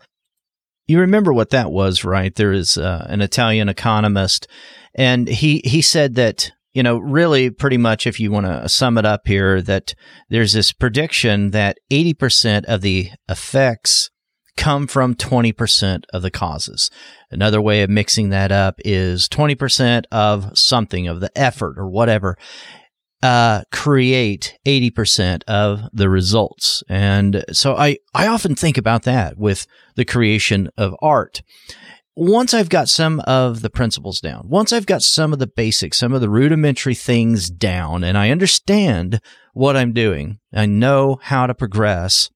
You 0.88 1.00
remember 1.00 1.32
what 1.34 1.52
that 1.52 1.72
was, 1.72 2.04
right? 2.04 2.36
There 2.36 2.52
is 2.52 2.78
uh, 2.78 3.08
an 3.10 3.22
Italian 3.22 3.70
economist, 3.70 4.48
and 4.94 5.28
he 5.28 5.62
he 5.64 5.82
said 5.82 6.16
that 6.16 6.52
you 6.76 6.84
know, 6.84 6.98
really 6.98 7.50
pretty 7.50 7.78
much 7.78 8.06
if 8.06 8.20
you 8.20 8.32
want 8.32 8.46
to 8.46 8.68
sum 8.68 8.98
it 8.98 9.06
up 9.06 9.22
here, 9.26 9.62
that 9.62 9.96
there's 10.30 10.52
this 10.52 10.74
prediction 10.74 11.52
that 11.52 11.78
80% 11.90 12.66
of 12.66 12.82
the 12.82 13.12
effects 13.30 14.12
come 14.58 14.86
from 14.86 15.16
20% 15.16 16.04
of 16.14 16.22
the 16.22 16.30
causes. 16.30 16.92
Another 17.32 17.62
way 17.62 17.82
of 17.82 17.90
mixing 17.90 18.30
that 18.30 18.52
up 18.52 18.76
is 18.84 19.30
20% 19.30 20.04
of 20.12 20.58
something, 20.58 21.08
of 21.08 21.22
the 21.22 21.32
effort 21.38 21.80
or 21.80 21.90
whatever, 21.90 22.38
uh, 23.24 23.64
create 23.72 24.58
80% 24.66 25.44
of 25.48 25.84
the 25.94 26.10
results. 26.10 26.84
And 26.90 27.46
so 27.54 27.78
I, 27.78 28.00
I 28.14 28.28
often 28.28 28.54
think 28.54 28.78
about 28.78 29.04
that 29.04 29.38
with 29.38 29.66
the 29.96 30.06
creation 30.06 30.70
of 30.78 30.94
art 31.02 31.42
once 32.16 32.54
I've 32.54 32.70
got 32.70 32.88
some 32.88 33.20
of 33.22 33.62
the 33.62 33.70
principles 33.70 34.22
down, 34.22 34.48
once 34.48 34.72
I've 34.72 34.86
got 34.86 35.02
some 35.02 35.34
of 35.34 35.40
the 35.40 35.48
basics, 35.48 35.98
some 35.98 36.14
of 36.14 36.22
the 36.22 36.30
rudimentary 36.30 36.96
things 36.96 37.50
down, 37.50 38.04
and 38.04 38.18
I 38.18 38.30
understand 38.30 39.20
what 39.54 39.76
I'm 39.76 39.94
doing, 39.94 40.40
I 40.54 40.66
know 40.66 41.20
how 41.22 41.48
to 41.48 41.54
progress, 41.54 42.30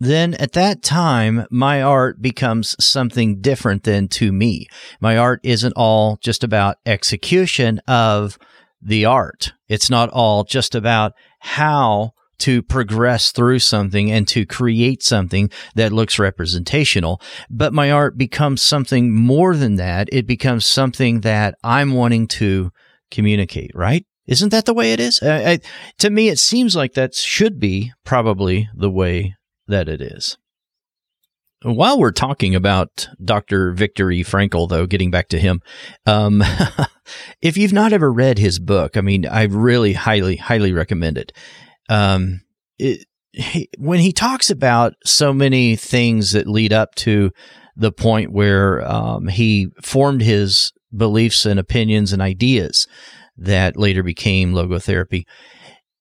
then 0.00 0.34
at 0.34 0.52
that 0.52 0.82
time, 0.82 1.46
my 1.50 1.80
art 1.80 2.20
becomes 2.20 2.76
something 2.84 3.40
different 3.40 3.84
than 3.84 4.08
to 4.08 4.32
me. 4.32 4.66
My 5.00 5.16
art 5.16 5.40
isn't 5.44 5.72
all 5.76 6.18
just 6.20 6.44
about 6.44 6.76
execution 6.84 7.80
of 7.86 8.36
the 8.82 9.04
art. 9.04 9.52
It's 9.68 9.88
not 9.88 10.10
all 10.10 10.44
just 10.44 10.74
about 10.74 11.12
how 11.38 12.13
to 12.38 12.62
progress 12.62 13.32
through 13.32 13.58
something 13.60 14.10
and 14.10 14.26
to 14.28 14.46
create 14.46 15.02
something 15.02 15.50
that 15.74 15.92
looks 15.92 16.18
representational. 16.18 17.20
But 17.50 17.72
my 17.72 17.90
art 17.90 18.16
becomes 18.16 18.62
something 18.62 19.14
more 19.14 19.56
than 19.56 19.76
that. 19.76 20.08
It 20.12 20.26
becomes 20.26 20.66
something 20.66 21.20
that 21.20 21.56
I'm 21.62 21.92
wanting 21.92 22.28
to 22.28 22.70
communicate, 23.10 23.70
right? 23.74 24.04
Isn't 24.26 24.50
that 24.50 24.64
the 24.64 24.74
way 24.74 24.92
it 24.92 25.00
is? 25.00 25.22
I, 25.22 25.52
I, 25.52 25.58
to 25.98 26.10
me, 26.10 26.28
it 26.28 26.38
seems 26.38 26.74
like 26.74 26.94
that 26.94 27.14
should 27.14 27.60
be 27.60 27.92
probably 28.04 28.68
the 28.74 28.90
way 28.90 29.36
that 29.66 29.88
it 29.88 30.00
is. 30.00 30.38
While 31.62 31.98
we're 31.98 32.12
talking 32.12 32.54
about 32.54 33.08
Dr. 33.24 33.72
Viktor 33.72 34.10
E. 34.10 34.22
Frankl, 34.22 34.68
though, 34.68 34.86
getting 34.86 35.10
back 35.10 35.28
to 35.28 35.38
him, 35.38 35.62
um, 36.04 36.42
if 37.42 37.56
you've 37.56 37.72
not 37.72 37.94
ever 37.94 38.12
read 38.12 38.38
his 38.38 38.58
book, 38.58 38.98
I 38.98 39.00
mean, 39.00 39.24
I 39.26 39.44
really 39.44 39.94
highly, 39.94 40.36
highly 40.36 40.72
recommend 40.72 41.16
it 41.16 41.32
um, 41.88 42.40
it, 42.78 43.06
he, 43.32 43.68
when 43.78 43.98
he 43.98 44.12
talks 44.12 44.50
about 44.50 44.94
so 45.04 45.32
many 45.32 45.76
things 45.76 46.32
that 46.32 46.46
lead 46.46 46.72
up 46.72 46.94
to 46.96 47.30
the 47.76 47.92
point 47.92 48.32
where 48.32 48.86
um, 48.88 49.26
he 49.28 49.68
formed 49.82 50.22
his 50.22 50.72
beliefs 50.96 51.44
and 51.44 51.58
opinions 51.58 52.12
and 52.12 52.22
ideas 52.22 52.86
that 53.36 53.76
later 53.76 54.02
became 54.02 54.52
logotherapy. 54.52 55.24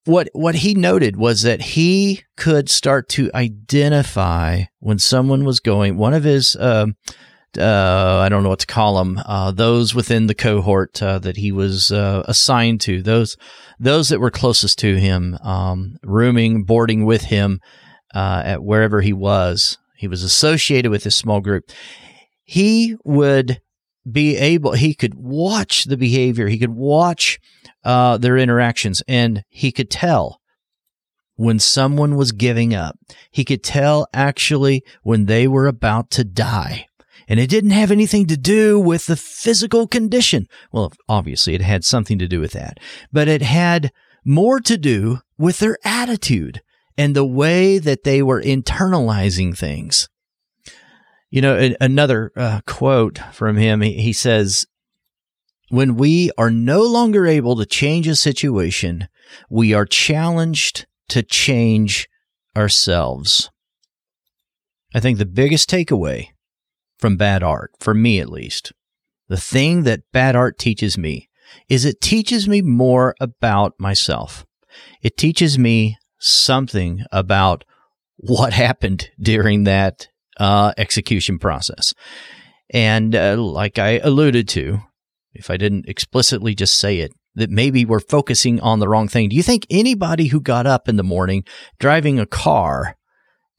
What 0.06 0.30
what 0.34 0.56
he 0.56 0.74
noted 0.76 1.16
was 1.16 1.44
that 1.44 1.62
he 1.62 2.24
could 2.36 2.70
start 2.70 3.08
to 3.10 3.32
identify 3.34 4.64
when 4.80 5.00
someone 5.00 5.46
was 5.46 5.60
going. 5.62 5.98
One 5.98 6.14
of 6.14 6.26
his 6.26 6.56
uh, 6.58 6.88
uh, 7.58 8.20
I 8.24 8.30
don't 8.30 8.44
know 8.44 8.50
what 8.50 8.60
to 8.60 8.68
call 8.68 8.98
them, 8.98 9.20
uh, 9.26 9.52
those 9.52 9.94
within 9.94 10.28
the 10.28 10.36
cohort 10.36 11.02
uh, 11.02 11.20
that 11.20 11.38
he 11.38 11.52
was 11.52 11.92
uh, 11.92 12.24
assigned 12.28 12.82
to, 12.82 13.02
those 13.02 13.38
those 13.80 14.10
that 14.10 14.20
were 14.20 14.32
closest 14.32 14.80
to 14.80 14.96
him, 14.96 15.38
um, 15.44 15.98
rooming, 16.04 16.64
boarding 16.64 17.06
with 17.06 17.24
him 17.24 17.60
uh, 18.14 18.42
at 18.46 18.64
wherever 18.64 19.02
he 19.02 19.14
was. 19.14 19.78
He 19.98 20.08
was 20.08 20.24
associated 20.24 20.92
with 20.92 21.04
this 21.04 21.16
small 21.16 21.42
group. 21.42 21.66
He 22.44 22.96
would 23.04 23.62
be 24.10 24.38
able, 24.38 24.74
he 24.74 24.94
could 24.94 25.16
watch 25.16 25.86
the 25.86 25.98
behavior, 25.98 26.48
he 26.48 26.60
could 26.60 26.74
watch 26.74 27.40
uh, 27.84 28.18
their 28.18 28.38
interactions, 28.38 29.02
and 29.08 29.44
he 29.50 29.72
could 29.72 29.90
tell 29.90 30.40
when 31.36 31.60
someone 31.60 32.16
was 32.16 32.32
giving 32.32 32.74
up. 32.74 32.98
He 33.32 33.44
could 33.44 33.64
tell 33.64 34.08
actually 34.14 34.84
when 35.04 35.26
they 35.26 35.48
were 35.48 35.68
about 35.68 36.10
to 36.12 36.24
die 36.24 36.88
and 37.28 37.40
it 37.40 37.50
didn't 37.50 37.72
have 37.72 37.92
anything 37.92 38.28
to 38.28 38.38
do 38.38 38.80
with 38.80 39.06
the 39.06 39.16
physical 39.16 39.88
condition. 39.88 40.48
Well, 40.72 40.94
obviously 41.08 41.54
it 41.54 41.62
had 41.62 41.84
something 41.84 42.20
to 42.20 42.28
do 42.28 42.40
with 42.40 42.52
that, 42.52 42.80
but 43.12 43.28
it 43.28 43.42
had 43.42 43.92
more 44.26 44.60
to 44.62 44.78
do 44.78 45.20
with 45.38 45.60
their 45.60 45.78
attitude 45.84 46.62
and 46.98 47.16
the 47.16 47.26
way 47.26 47.80
that 47.80 48.04
they 48.04 48.22
were 48.22 48.42
internalizing 48.42 49.58
things. 49.58 50.10
You 51.30 51.42
know, 51.42 51.74
another 51.82 52.32
uh, 52.36 52.62
quote 52.68 53.18
from 53.32 53.58
him, 53.58 53.82
he, 53.82 53.94
he 53.94 54.14
says, 54.14 54.68
when 55.70 55.96
we 55.96 56.30
are 56.38 56.52
no 56.52 56.84
longer 56.84 57.26
able 57.26 57.56
to 57.56 57.66
change 57.66 58.08
a 58.08 58.16
situation, 58.16 59.08
we 59.50 59.74
are 59.74 59.88
challenged 59.88 60.86
to 61.10 61.24
change 61.24 62.08
ourselves. 62.56 63.50
I 64.94 65.00
think 65.00 65.18
the 65.18 65.26
biggest 65.26 65.68
takeaway 65.70 66.28
from 67.04 67.18
bad 67.18 67.44
art, 67.44 67.72
for 67.82 67.94
me 67.94 68.22
at 68.22 68.30
least. 68.30 68.72
The 69.28 69.36
thing 69.36 69.84
that 69.84 70.10
bad 70.14 70.38
art 70.38 70.58
teaches 70.58 70.98
me 70.98 71.28
is 71.68 71.84
it 71.84 72.00
teaches 72.00 72.48
me 72.48 72.62
more 72.62 73.14
about 73.20 73.74
myself. 73.78 74.46
It 75.02 75.18
teaches 75.18 75.60
me 75.60 75.98
something 76.18 77.04
about 77.12 77.66
what 78.16 78.54
happened 78.66 79.10
during 79.20 79.66
that 79.66 80.08
uh, 80.38 80.72
execution 80.78 81.40
process. 81.40 81.94
And 82.70 83.14
uh, 83.14 83.36
like 83.36 83.78
I 83.78 84.00
alluded 84.00 84.48
to, 84.50 84.80
if 85.34 85.50
I 85.50 85.58
didn't 85.58 85.90
explicitly 85.90 86.56
just 86.56 86.80
say 86.80 87.00
it, 87.00 87.12
that 87.36 87.50
maybe 87.50 87.84
we're 87.84 88.00
focusing 88.00 88.62
on 88.62 88.80
the 88.80 88.88
wrong 88.88 89.10
thing. 89.10 89.28
Do 89.28 89.36
you 89.36 89.44
think 89.44 89.68
anybody 89.70 90.28
who 90.28 90.40
got 90.40 90.66
up 90.66 90.88
in 90.88 90.96
the 90.96 91.04
morning 91.04 91.44
driving 91.80 92.18
a 92.18 92.26
car 92.26 92.96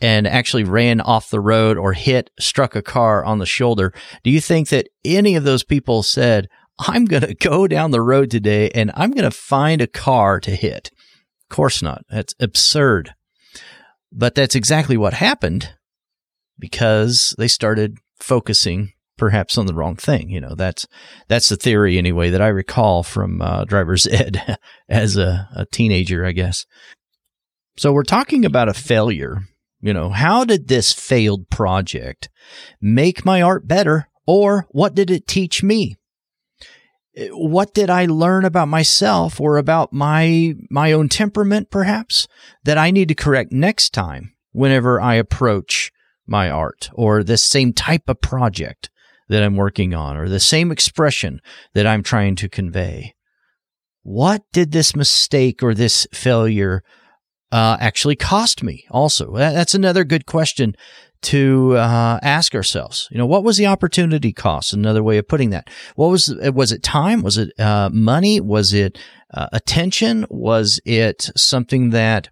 and 0.05 0.27
actually 0.27 0.65
ran 0.65 1.01
off 1.01 1.31
the 1.31 1.41
road 1.41 1.79
or 1.79 1.95
hit, 1.95 2.29
struck 2.39 2.77
a 2.77 2.83
car 2.83 3.25
on 3.25 3.39
the 3.39 3.47
shoulder, 3.47 3.91
do 4.23 4.31
you 4.31 4.39
think 4.39 4.69
that 4.69 4.87
any 5.03 5.35
of 5.35 5.45
those 5.45 5.65
people 5.65 6.03
said, 6.03 6.47
I'm 6.79 7.07
going 7.07 7.23
to 7.27 7.35
go 7.35 7.67
down 7.67 7.91
the 7.91 8.03
road 8.03 8.31
today 8.31 8.69
and 8.75 8.93
I'm 8.95 9.13
going 9.13 9.25
to 9.25 9.31
find 9.31 9.81
a 9.81 9.87
car 9.87 10.41
to 10.41 10.51
hit? 10.51 10.91
Of 11.49 11.57
course 11.57 11.81
not. 11.81 12.05
That's 12.11 12.35
absurd. 12.39 13.15
But 14.13 14.35
that's 14.35 14.55
exactly 14.55 14.99
what 14.99 15.15
happened 15.15 15.73
because 16.59 17.35
they 17.39 17.49
started 17.49 17.97
focusing 18.21 18.93
perhaps 19.17 19.57
on 19.57 19.65
the 19.65 19.75
wrong 19.75 19.97
thing. 19.97 20.29
You 20.29 20.43
know, 20.43 20.55
that's 20.55 20.87
that's 21.29 21.49
the 21.49 21.57
theory 21.57 21.97
anyway 21.97 22.29
that 22.29 22.43
I 22.43 22.49
recall 22.49 23.05
from 23.05 23.41
uh, 23.41 23.65
driver's 23.65 24.07
ed 24.13 24.59
as 24.87 25.17
a, 25.17 25.49
a 25.57 25.65
teenager, 25.65 26.27
I 26.27 26.33
guess. 26.33 26.67
So 27.79 27.91
we're 27.91 28.03
talking 28.03 28.45
about 28.45 28.69
a 28.69 28.75
failure 28.75 29.39
You 29.85 29.93
know, 29.93 30.09
how 30.09 30.47
did 30.47 30.69
this 30.69 30.95
failed 30.95 31.51
project 31.51 32.31
make 32.81 33.27
my 33.27 33.43
art 33.43 33.69
better 33.69 34.09
or 34.27 34.67
what 34.71 34.95
did 34.95 35.11
it 35.11 35.27
teach 35.27 35.63
me? 35.63 35.99
Eh, 37.15 37.29
what 37.29 37.75
did 37.75 37.91
I 37.91 38.07
learn 38.07 38.47
about 38.47 38.69
myself 38.69 39.39
or 39.39 39.59
about 39.59 39.93
my 39.93 40.55
my 40.71 40.93
own 40.93 41.11
temperament 41.11 41.71
perhaps 41.71 42.27
that 42.65 42.79
I 42.79 42.93
need 42.93 43.09
to 43.09 43.15
correct 43.15 43.53
next 43.53 43.93
time 43.93 44.35
whenever 44.53 45.03
I 45.03 45.17
approach 45.17 45.93
my 46.27 46.49
art 46.49 46.89
or 46.95 47.23
the 47.23 47.37
same 47.37 47.75
type 47.75 48.09
of 48.09 48.23
project 48.23 48.89
that 49.29 49.43
I'm 49.43 49.55
working 49.55 49.93
on 49.93 50.17
or 50.17 50.31
the 50.31 50.41
same 50.41 50.73
expression 50.73 51.43
that 51.75 51.87
I'm 51.87 52.03
trying 52.03 52.37
to 52.37 52.49
convey? 52.49 53.15
What 54.03 54.45
did 54.51 54.73
this 54.73 54.97
mistake 54.97 55.63
or 55.63 55.75
this 55.75 56.07
failure 56.11 56.83
uh, 57.55 57.77
actually 57.79 58.17
cost 58.17 58.65
me? 58.65 58.85
Also, 58.91 59.33
that's 59.37 59.77
another 59.77 60.03
good 60.03 60.27
question 60.27 60.75
to 61.23 61.77
uh, 61.77 62.19
ask 62.21 62.53
ourselves. 62.53 63.07
You 63.13 63.19
know, 63.19 63.27
what 63.27 63.45
was 63.45 63.57
the 63.59 63.67
opportunity 63.67 64.33
cost? 64.33 64.73
Another 64.73 65.05
way 65.05 65.19
of 65.19 65.29
putting 65.29 65.51
that. 65.51 65.71
What 65.95 66.09
was 66.09 66.35
was 66.53 66.73
it 66.73 66.83
time? 66.83 67.23
Was 67.23 67.39
it 67.39 67.59
uh, 67.61 67.91
money? 67.93 68.41
Was 68.41 68.75
it 68.75 68.99
uh, 69.33 69.47
attention? 69.53 70.27
Was 70.31 70.81
it 70.85 71.31
something 71.37 71.91
that 71.91 72.29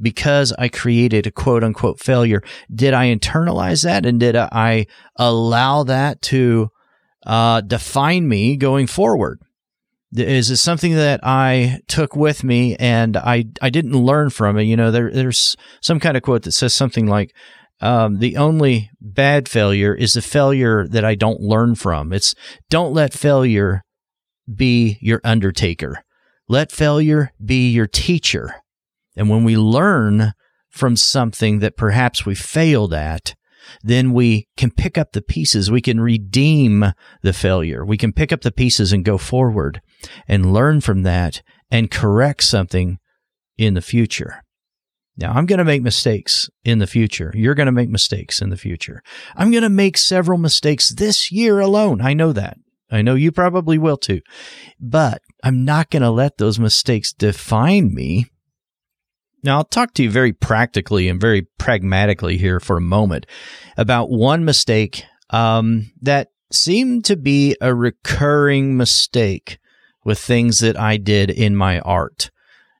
because 0.00 0.52
I 0.58 0.68
created 0.68 1.28
a 1.28 1.30
quote 1.30 1.62
unquote 1.62 2.00
failure, 2.00 2.42
did 2.74 2.94
I 2.94 3.14
internalize 3.14 3.84
that 3.84 4.04
and 4.04 4.18
did 4.18 4.34
I 4.34 4.86
allow 5.14 5.84
that 5.84 6.20
to 6.22 6.70
uh, 7.24 7.60
define 7.60 8.26
me 8.26 8.56
going 8.56 8.88
forward? 8.88 9.38
Is 10.16 10.50
it 10.50 10.58
something 10.58 10.94
that 10.94 11.20
I 11.22 11.80
took 11.88 12.14
with 12.14 12.44
me 12.44 12.76
and 12.76 13.16
I, 13.16 13.46
I 13.60 13.70
didn't 13.70 13.96
learn 13.96 14.30
from 14.30 14.56
it? 14.58 14.64
You 14.64 14.76
know, 14.76 14.90
there, 14.90 15.10
there's 15.10 15.56
some 15.82 15.98
kind 15.98 16.16
of 16.16 16.22
quote 16.22 16.42
that 16.42 16.52
says 16.52 16.72
something 16.72 17.06
like, 17.06 17.34
um, 17.80 18.18
the 18.18 18.36
only 18.36 18.90
bad 19.00 19.48
failure 19.48 19.94
is 19.94 20.12
the 20.12 20.22
failure 20.22 20.86
that 20.86 21.04
I 21.04 21.16
don't 21.16 21.40
learn 21.40 21.74
from. 21.74 22.12
It's 22.12 22.34
don't 22.70 22.94
let 22.94 23.12
failure 23.12 23.82
be 24.52 24.98
your 25.00 25.20
undertaker. 25.24 26.04
Let 26.48 26.70
failure 26.70 27.32
be 27.44 27.70
your 27.70 27.86
teacher. 27.86 28.54
And 29.16 29.28
when 29.28 29.44
we 29.44 29.56
learn 29.56 30.32
from 30.70 30.96
something 30.96 31.58
that 31.60 31.76
perhaps 31.76 32.24
we 32.24 32.34
failed 32.34 32.94
at, 32.94 33.34
then 33.82 34.12
we 34.12 34.48
can 34.56 34.70
pick 34.70 34.98
up 34.98 35.12
the 35.12 35.22
pieces. 35.22 35.70
We 35.70 35.80
can 35.80 36.00
redeem 36.00 36.92
the 37.22 37.32
failure. 37.32 37.84
We 37.84 37.96
can 37.96 38.12
pick 38.12 38.32
up 38.32 38.42
the 38.42 38.52
pieces 38.52 38.92
and 38.92 39.04
go 39.04 39.18
forward 39.18 39.80
and 40.28 40.52
learn 40.52 40.80
from 40.80 41.02
that 41.02 41.42
and 41.70 41.90
correct 41.90 42.44
something 42.44 42.98
in 43.56 43.74
the 43.74 43.82
future. 43.82 44.42
Now, 45.16 45.32
I'm 45.32 45.46
going 45.46 45.58
to 45.58 45.64
make 45.64 45.82
mistakes 45.82 46.50
in 46.64 46.80
the 46.80 46.88
future. 46.88 47.30
You're 47.34 47.54
going 47.54 47.66
to 47.66 47.72
make 47.72 47.88
mistakes 47.88 48.42
in 48.42 48.50
the 48.50 48.56
future. 48.56 49.00
I'm 49.36 49.52
going 49.52 49.62
to 49.62 49.68
make 49.68 49.96
several 49.96 50.38
mistakes 50.38 50.90
this 50.90 51.30
year 51.30 51.60
alone. 51.60 52.00
I 52.00 52.14
know 52.14 52.32
that. 52.32 52.56
I 52.90 53.02
know 53.02 53.14
you 53.14 53.30
probably 53.30 53.78
will 53.78 53.96
too. 53.96 54.20
But 54.80 55.22
I'm 55.42 55.64
not 55.64 55.90
going 55.90 56.02
to 56.02 56.10
let 56.10 56.38
those 56.38 56.58
mistakes 56.58 57.12
define 57.12 57.94
me 57.94 58.26
now, 59.44 59.58
I'll 59.58 59.64
talk 59.64 59.92
to 59.94 60.02
you 60.02 60.10
very 60.10 60.32
practically 60.32 61.08
and 61.08 61.20
very 61.20 61.42
pragmatically 61.58 62.38
here 62.38 62.60
for 62.60 62.78
a 62.78 62.80
moment 62.82 63.26
about 63.76 64.10
one 64.10 64.44
mistake 64.44 65.04
um, 65.30 65.92
that 66.00 66.28
seemed 66.50 67.04
to 67.04 67.16
be 67.16 67.54
a 67.60 67.74
recurring 67.74 68.76
mistake 68.76 69.58
with 70.02 70.18
things 70.18 70.60
that 70.60 70.78
I 70.78 70.96
did 70.96 71.30
in 71.30 71.56
my 71.56 71.80
art. 71.80 72.30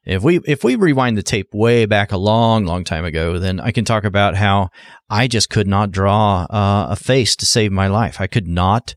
If 0.07 0.23
we 0.23 0.41
if 0.47 0.65
we 0.65 0.77
rewind 0.77 1.17
the 1.17 1.23
tape 1.23 1.49
way 1.53 1.87
back 1.87 2.13
a 2.13 2.19
long, 2.19 2.65
long 2.65 2.85
time 2.85 3.05
ago, 3.05 3.39
then 3.39 3.61
I 3.61 3.71
can 3.71 3.85
talk 3.85 4.05
about 4.05 4.37
how 4.37 4.71
I 5.09 5.29
just 5.29 5.51
could 5.51 5.67
not 5.67 5.91
draw 5.91 6.47
uh, 6.51 6.89
a 6.91 6.97
face 6.97 7.37
to 7.37 7.47
save 7.47 7.73
my 7.73 7.89
life. 7.89 8.21
I 8.21 8.27
could 8.27 8.47
not 8.47 8.95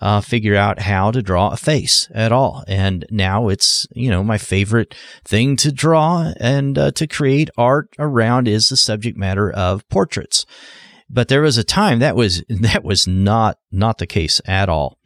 uh, 0.00 0.20
figure 0.20 0.56
out 0.56 0.80
how 0.80 1.10
to 1.10 1.22
draw 1.22 1.50
a 1.50 1.56
face 1.56 2.08
at 2.14 2.32
all. 2.32 2.64
And 2.66 3.04
now 3.10 3.48
it's, 3.48 3.86
you 3.92 4.10
know, 4.10 4.24
my 4.24 4.38
favorite 4.38 4.94
thing 5.24 5.56
to 5.56 5.70
draw 5.70 6.32
and 6.38 6.78
uh, 6.78 6.90
to 6.92 7.06
create 7.06 7.50
art 7.58 7.94
around 7.98 8.48
is 8.48 8.68
the 8.68 8.76
subject 8.76 9.18
matter 9.18 9.50
of 9.50 9.88
portraits. 9.88 10.46
But 11.08 11.28
there 11.28 11.42
was 11.42 11.58
a 11.58 11.64
time 11.64 11.98
that 11.98 12.16
was, 12.16 12.42
that 12.48 12.84
was 12.84 13.06
not, 13.06 13.58
not 13.70 13.98
the 13.98 14.06
case 14.06 14.40
at 14.46 14.68
all. 14.68 14.98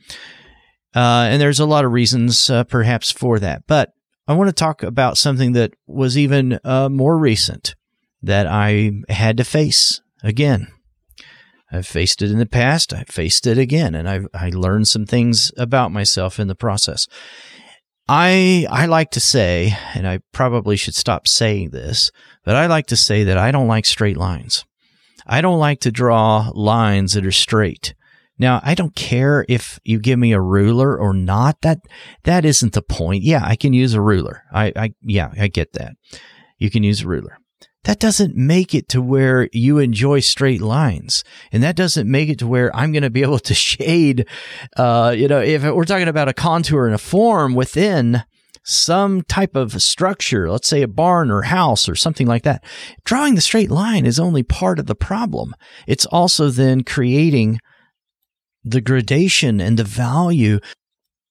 Uh, 0.95 1.27
and 1.29 1.43
there's 1.43 1.61
a 1.61 1.67
lot 1.67 1.85
of 1.85 1.93
reasons 1.93 2.49
uh, 2.49 2.63
perhaps 2.65 3.11
for 3.11 3.41
that. 3.41 3.67
But 3.67 3.93
I 4.29 4.35
want 4.35 4.49
to 4.49 4.55
talk 4.55 4.83
about 4.83 5.19
something 5.19 5.53
that 5.53 5.75
was 5.87 6.17
even 6.17 6.61
uh, 6.63 6.89
more 6.89 7.19
recent 7.19 7.75
that 8.23 8.47
I 8.47 8.93
had 9.09 9.37
to 9.39 9.45
face 9.45 10.01
again. 10.23 10.69
I've 11.75 11.87
faced 11.87 12.23
it 12.23 12.31
in 12.31 12.39
the 12.39 12.47
past. 12.47 12.95
I've 12.95 13.09
faced 13.09 13.47
it 13.47 13.59
again, 13.59 13.95
and 13.95 14.09
I've 14.09 14.29
I 14.33 14.51
learned 14.51 14.87
some 14.87 15.07
things 15.07 15.51
about 15.57 15.91
myself 15.91 16.39
in 16.39 16.47
the 16.47 16.55
process. 16.55 17.09
I 18.09 18.67
I 18.71 18.87
like 18.87 19.11
to 19.13 19.21
say, 19.21 19.77
and 19.95 20.07
I 20.07 20.21
probably 20.33 20.77
should 20.77 20.95
stop 20.95 21.27
saying 21.27 21.71
this, 21.71 22.13
but 22.45 22.55
I 22.55 22.67
like 22.67 22.87
to 22.87 22.97
say 22.97 23.25
that 23.25 23.39
I 23.39 23.51
don't 23.51 23.67
like 23.67 23.87
straight 23.87 24.17
lines. 24.17 24.65
I 25.27 25.41
don't 25.41 25.59
like 25.59 25.81
to 25.81 25.91
draw 25.91 26.51
lines 26.55 27.15
that 27.15 27.27
are 27.27 27.33
straight. 27.33 27.95
Now, 28.39 28.61
I 28.63 28.75
don't 28.75 28.95
care 28.95 29.45
if 29.49 29.81
you 29.85 29.99
give 29.99 30.19
me 30.19 30.33
a 30.33 30.41
ruler 30.41 30.97
or 30.97 31.13
not. 31.13 31.61
That 31.63 31.81
that 32.23 32.45
isn't 32.45 32.75
the 32.75 32.83
point. 32.83 33.25
Yeah, 33.25 33.43
I 33.45 33.57
can 33.57 33.73
use 33.73 33.95
a 33.95 34.01
ruler. 34.01 34.45
I, 34.53 34.73
I 34.77 34.95
yeah, 35.03 35.33
I 35.39 35.49
get 35.49 35.73
that. 35.73 35.95
You 36.59 36.71
can 36.71 36.85
use 36.85 37.03
a 37.03 37.09
ruler 37.09 37.39
that 37.85 38.01
doesn't 38.01 38.35
make 38.35 38.75
it 38.75 38.89
to 38.91 39.01
where 39.01 39.49
you 39.53 39.79
enjoy 39.79 40.21
straight 40.21 40.61
lines. 40.61 41.23
And 41.53 41.63
that 41.63 41.77
doesn't 41.77 42.11
make 42.11 42.29
it 42.29 42.39
to 42.41 42.47
where 42.47 42.75
I'm 42.75 42.93
going 42.93 43.03
to 43.03 43.11
be 43.11 43.23
able 43.23 43.39
to 43.41 43.55
shade, 43.55 44.27
uh, 44.77 45.15
you 45.17 45.29
know, 45.29 45.41
if 45.41 45.63
we're 45.63 45.85
talking 45.85 46.09
about 46.09 46.29
a 46.29 46.35
contour 46.35 46.87
and 46.87 46.95
a 46.95 46.99
form 46.99 47.55
within 47.55 48.25
some 48.67 49.21
type 49.23 49.55
of 49.55 49.83
structure, 49.83 50.51
let's 50.51 50.69
say 50.69 50.81
a 50.81 50.89
barn 50.89 51.31
or 51.31 51.43
house 51.43 51.89
or 51.89 51.95
something 51.95 52.27
like 52.27 52.43
that, 52.45 52.65
drawing 53.05 53.35
the 53.35 53.43
straight 53.43 53.71
line 53.71 54.07
is 54.07 54.19
only 54.19 54.43
part 54.43 54.79
of 54.79 54.87
the 54.87 54.95
problem. 54.95 55.55
It's 55.87 56.07
also 56.07 56.49
then 56.49 56.83
creating 56.83 57.61
the 58.65 58.81
gradation 58.81 59.61
and 59.61 59.79
the 59.79 59.85
value 59.85 60.61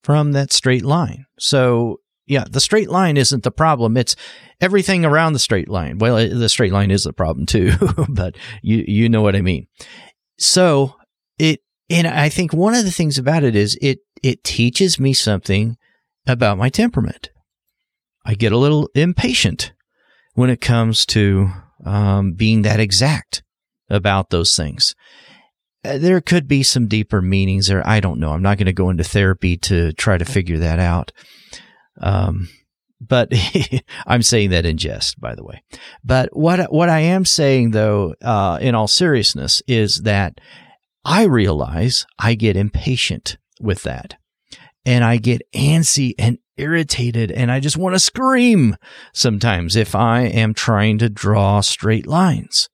from 0.04 0.34
that 0.34 0.52
straight 0.52 0.86
line. 0.86 1.26
So 1.40 2.02
yeah, 2.26 2.46
the 2.50 2.62
straight 2.62 2.90
line 2.90 3.18
isn't 3.18 3.44
the 3.44 3.52
problem. 3.52 3.98
It's 3.98 4.16
everything 4.62 5.04
around 5.04 5.34
the 5.34 5.40
straight 5.40 5.70
line. 5.70 5.98
Well, 5.98 6.16
the 6.16 6.50
straight 6.50 6.72
line 6.72 6.92
is 6.92 7.04
the 7.04 7.14
problem 7.14 7.46
too, 7.46 7.74
but 8.10 8.36
you 8.62 8.84
you 8.88 9.10
know 9.10 9.22
what 9.22 9.36
I 9.36 9.42
mean. 9.42 9.68
So 10.38 10.96
it 11.38 11.60
and 11.90 12.08
I 12.08 12.30
think 12.30 12.54
one 12.54 12.76
of 12.76 12.86
the 12.86 12.92
things 12.92 13.18
about 13.18 13.44
it 13.44 13.56
is 13.56 13.78
it 13.82 14.00
it 14.22 14.44
teaches 14.44 15.00
me 15.00 15.14
something 15.14 15.78
about 16.26 16.58
my 16.58 16.70
temperament. 16.70 17.30
I 18.26 18.36
get 18.36 18.54
a 18.54 18.58
little 18.58 18.90
impatient 18.96 19.74
when 20.34 20.50
it 20.50 20.62
comes 20.62 21.06
to 21.08 21.52
um, 21.86 22.34
being 22.34 22.62
that 22.62 22.80
exact 22.80 23.44
about 23.90 24.30
those 24.30 24.56
things. 24.56 24.96
Uh, 25.86 25.98
there 25.98 26.22
could 26.22 26.48
be 26.48 26.64
some 26.64 26.88
deeper 26.88 27.22
meanings 27.22 27.68
there. 27.68 27.86
I 27.86 28.00
don't 28.00 28.20
know. 28.20 28.32
I'm 28.32 28.42
not 28.42 28.58
going 28.58 28.68
to 28.68 28.74
go 28.74 28.90
into 28.90 29.04
therapy 29.04 29.58
to 29.58 29.92
try 29.94 30.18
to 30.18 30.24
figure 30.24 30.58
that 30.60 30.80
out. 30.80 31.12
Um, 32.00 32.50
but 33.00 33.32
I'm 34.08 34.24
saying 34.24 34.52
that 34.52 34.66
in 34.66 34.78
jest, 34.78 35.20
by 35.20 35.36
the 35.36 35.44
way. 35.44 35.64
But 36.04 36.36
what 36.36 36.72
what 36.72 36.90
I 36.90 37.00
am 37.00 37.26
saying, 37.26 37.72
though, 37.72 38.16
uh, 38.22 38.58
in 38.62 38.76
all 38.76 38.88
seriousness, 38.88 39.62
is 39.68 40.02
that 40.04 40.40
I 41.06 41.24
realize 41.24 42.06
I 42.18 42.36
get 42.36 42.56
impatient 42.56 43.38
with 43.60 43.84
that, 43.84 44.16
and 44.86 45.04
I 45.04 45.18
get 45.18 45.42
antsy 45.54 46.14
and 46.18 46.38
irritated, 46.58 47.32
and 47.32 47.52
I 47.52 47.60
just 47.60 47.78
want 47.78 47.96
to 47.96 48.00
scream 48.00 48.78
sometimes 49.14 49.76
if 49.76 49.96
I 49.96 50.22
am 50.22 50.54
trying 50.54 50.98
to 51.00 51.10
draw 51.10 51.62
straight 51.62 52.08
lines. 52.08 52.70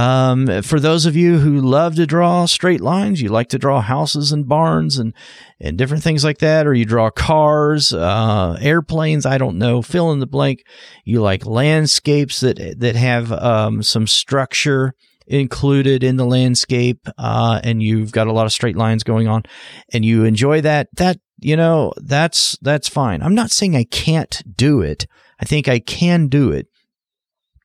Um, 0.00 0.62
for 0.62 0.80
those 0.80 1.04
of 1.04 1.14
you 1.14 1.38
who 1.38 1.60
love 1.60 1.96
to 1.96 2.06
draw 2.06 2.46
straight 2.46 2.80
lines, 2.80 3.20
you 3.20 3.28
like 3.28 3.48
to 3.50 3.58
draw 3.58 3.82
houses 3.82 4.32
and 4.32 4.48
barns 4.48 4.96
and, 4.96 5.14
and 5.60 5.76
different 5.76 6.02
things 6.02 6.24
like 6.24 6.38
that, 6.38 6.66
or 6.66 6.72
you 6.72 6.86
draw 6.86 7.10
cars, 7.10 7.92
uh, 7.92 8.56
airplanes, 8.62 9.26
I 9.26 9.36
don't 9.36 9.58
know, 9.58 9.82
fill 9.82 10.10
in 10.12 10.20
the 10.20 10.26
blank. 10.26 10.62
You 11.04 11.20
like 11.20 11.44
landscapes 11.44 12.40
that, 12.40 12.76
that 12.78 12.96
have, 12.96 13.30
um, 13.30 13.82
some 13.82 14.06
structure 14.06 14.94
included 15.26 16.02
in 16.02 16.16
the 16.16 16.24
landscape, 16.24 17.06
uh, 17.18 17.60
and 17.62 17.82
you've 17.82 18.10
got 18.10 18.26
a 18.26 18.32
lot 18.32 18.46
of 18.46 18.52
straight 18.52 18.76
lines 18.76 19.02
going 19.02 19.28
on 19.28 19.42
and 19.92 20.02
you 20.02 20.24
enjoy 20.24 20.62
that. 20.62 20.88
That, 20.96 21.18
you 21.40 21.56
know, 21.56 21.92
that's, 21.98 22.56
that's 22.62 22.88
fine. 22.88 23.22
I'm 23.22 23.34
not 23.34 23.50
saying 23.50 23.76
I 23.76 23.84
can't 23.84 24.42
do 24.56 24.80
it. 24.80 25.06
I 25.38 25.44
think 25.44 25.68
I 25.68 25.78
can 25.78 26.28
do 26.28 26.52
it 26.52 26.68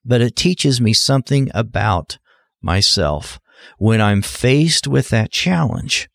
but 0.06 0.22
it 0.22 0.36
teaches 0.36 0.80
me 0.80 0.94
something 0.94 1.50
about 1.56 2.20
myself 2.66 3.40
when 3.78 4.02
I'm 4.02 4.22
faced 4.22 4.88
with 4.88 5.10
that 5.10 5.32
challenge. 5.32 6.10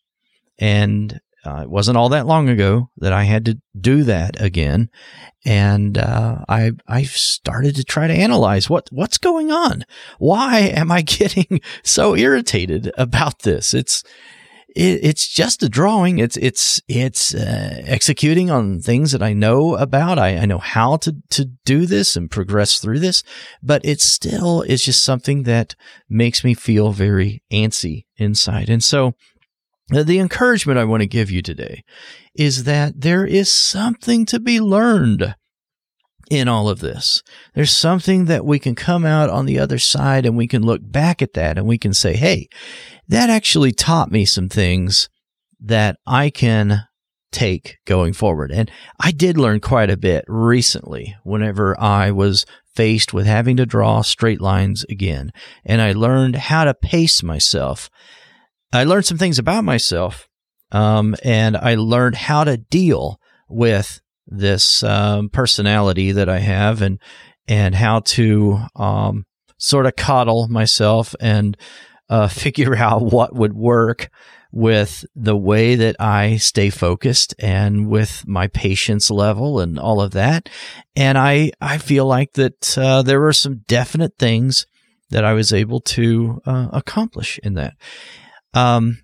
And 0.59 1.19
uh, 1.43 1.61
it 1.63 1.69
wasn't 1.69 1.97
all 1.97 2.09
that 2.09 2.27
long 2.27 2.49
ago 2.49 2.89
that 2.97 3.13
I 3.13 3.23
had 3.23 3.45
to 3.45 3.59
do 3.79 4.03
that 4.03 4.39
again, 4.39 4.91
and 5.43 5.97
uh, 5.97 6.45
I 6.47 6.73
I 6.87 7.01
started 7.01 7.75
to 7.77 7.83
try 7.83 8.05
to 8.05 8.13
analyze 8.13 8.69
what 8.69 8.89
what's 8.91 9.17
going 9.17 9.51
on. 9.51 9.83
Why 10.19 10.59
am 10.59 10.91
I 10.91 11.01
getting 11.01 11.61
so 11.83 12.15
irritated 12.15 12.91
about 12.95 13.39
this? 13.39 13.73
It's 13.73 14.03
it, 14.75 14.99
it's 15.03 15.27
just 15.27 15.63
a 15.63 15.69
drawing. 15.69 16.19
It's 16.19 16.37
it's 16.37 16.81
it's 16.87 17.33
uh, 17.33 17.81
executing 17.85 18.49
on 18.49 18.79
things 18.79 19.11
that 19.11 19.21
I 19.21 19.33
know 19.33 19.75
about. 19.75 20.17
I, 20.17 20.37
I 20.37 20.45
know 20.45 20.59
how 20.59 20.97
to 20.97 21.15
to 21.31 21.45
do 21.65 21.85
this 21.85 22.15
and 22.15 22.31
progress 22.31 22.79
through 22.79 22.99
this, 22.99 23.23
but 23.61 23.83
it 23.83 24.01
still 24.01 24.61
is 24.61 24.83
just 24.83 25.03
something 25.03 25.43
that 25.43 25.75
makes 26.09 26.43
me 26.43 26.53
feel 26.53 26.91
very 26.91 27.43
antsy 27.51 28.05
inside. 28.17 28.69
And 28.69 28.83
so, 28.83 29.13
the 29.89 30.19
encouragement 30.19 30.79
I 30.79 30.85
want 30.85 31.01
to 31.01 31.07
give 31.07 31.29
you 31.31 31.41
today 31.41 31.83
is 32.33 32.63
that 32.63 33.01
there 33.01 33.25
is 33.25 33.51
something 33.51 34.25
to 34.27 34.39
be 34.39 34.59
learned 34.59 35.35
in 36.31 36.47
all 36.47 36.69
of 36.69 36.79
this. 36.79 37.21
There's 37.53 37.75
something 37.75 38.25
that 38.25 38.45
we 38.45 38.57
can 38.57 38.73
come 38.73 39.05
out 39.05 39.29
on 39.29 39.45
the 39.45 39.59
other 39.59 39.77
side 39.77 40.25
and 40.25 40.37
we 40.37 40.47
can 40.47 40.63
look 40.63 40.79
back 40.81 41.21
at 41.21 41.33
that 41.33 41.57
and 41.57 41.67
we 41.67 41.77
can 41.77 41.93
say, 41.93 42.15
hey, 42.15 42.47
that 43.09 43.29
actually 43.29 43.73
taught 43.73 44.11
me 44.11 44.23
some 44.23 44.47
things 44.47 45.09
that 45.59 45.97
I 46.07 46.29
can 46.29 46.85
take 47.33 47.79
going 47.85 48.13
forward. 48.13 48.49
And 48.49 48.71
I 48.97 49.11
did 49.11 49.37
learn 49.37 49.59
quite 49.59 49.89
a 49.89 49.97
bit 49.97 50.23
recently 50.29 51.17
whenever 51.23 51.77
I 51.77 52.11
was 52.11 52.45
faced 52.75 53.13
with 53.13 53.25
having 53.25 53.57
to 53.57 53.65
draw 53.65 54.01
straight 54.01 54.39
lines 54.39 54.85
again. 54.89 55.31
And 55.65 55.81
I 55.81 55.91
learned 55.91 56.37
how 56.37 56.63
to 56.63 56.73
pace 56.73 57.21
myself. 57.21 57.89
I 58.71 58.85
learned 58.85 59.05
some 59.05 59.17
things 59.17 59.37
about 59.37 59.65
myself. 59.65 60.29
Um, 60.71 61.13
and 61.25 61.57
I 61.57 61.75
learned 61.75 62.15
how 62.15 62.45
to 62.45 62.55
deal 62.55 63.19
with 63.49 63.99
this 64.31 64.81
um, 64.81 65.29
personality 65.29 66.13
that 66.13 66.29
I 66.29 66.39
have 66.39 66.81
and 66.81 66.99
and 67.47 67.75
how 67.75 67.99
to 67.99 68.59
um, 68.75 69.25
sort 69.57 69.85
of 69.85 69.95
coddle 69.95 70.47
myself 70.47 71.13
and 71.19 71.57
uh, 72.09 72.27
figure 72.29 72.75
out 72.75 73.03
what 73.03 73.35
would 73.35 73.53
work 73.53 74.09
with 74.53 75.05
the 75.15 75.35
way 75.35 75.75
that 75.75 75.95
I 75.99 76.37
stay 76.37 76.69
focused 76.69 77.33
and 77.39 77.87
with 77.89 78.27
my 78.27 78.47
patience 78.47 79.09
level 79.09 79.59
and 79.59 79.79
all 79.79 80.01
of 80.01 80.11
that. 80.11 80.49
And 80.95 81.17
I, 81.17 81.51
I 81.61 81.77
feel 81.77 82.05
like 82.05 82.33
that 82.33 82.77
uh, 82.77 83.01
there 83.01 83.21
were 83.21 83.31
some 83.33 83.63
definite 83.67 84.17
things 84.19 84.65
that 85.09 85.23
I 85.23 85.33
was 85.33 85.53
able 85.53 85.79
to 85.81 86.41
uh, 86.45 86.67
accomplish 86.73 87.39
in 87.43 87.53
that. 87.53 87.75
Um, 88.53 89.03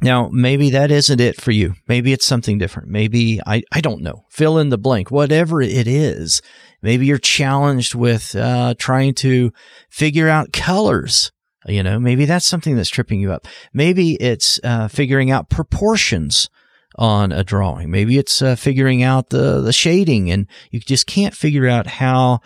now, 0.00 0.28
maybe 0.32 0.70
that 0.70 0.90
isn't 0.90 1.20
it 1.20 1.40
for 1.40 1.52
you. 1.52 1.74
Maybe 1.88 2.12
it's 2.12 2.26
something 2.26 2.58
different. 2.58 2.88
Maybe 2.88 3.40
I, 3.46 3.62
I 3.72 3.80
don't 3.80 4.02
know. 4.02 4.24
Fill 4.30 4.58
in 4.58 4.68
the 4.68 4.78
blank. 4.78 5.10
Whatever 5.10 5.62
it 5.62 5.86
is, 5.86 6.42
maybe 6.82 7.06
you're 7.06 7.18
challenged 7.18 7.94
with 7.94 8.34
uh, 8.34 8.74
trying 8.78 9.14
to 9.14 9.52
figure 9.90 10.28
out 10.28 10.52
colors 10.52 11.30
you 11.66 11.82
know, 11.82 11.98
maybe 11.98 12.26
that's 12.26 12.46
something 12.46 12.76
that's 12.76 12.90
tripping 12.90 13.20
you 13.20 13.32
up. 13.32 13.46
Maybe 13.72 14.14
it's 14.14 14.60
uh, 14.62 14.88
figuring 14.88 15.30
out 15.30 15.48
proportions 15.48 16.50
on 16.96 17.32
a 17.32 17.42
drawing. 17.42 17.90
Maybe 17.90 18.18
it's 18.18 18.42
uh, 18.42 18.56
figuring 18.56 19.02
out 19.02 19.30
the 19.30 19.60
the 19.60 19.72
shading, 19.72 20.30
and 20.30 20.46
you 20.70 20.80
just 20.80 21.06
can't 21.06 21.34
figure 21.34 21.66
out 21.66 21.86
how 21.86 22.40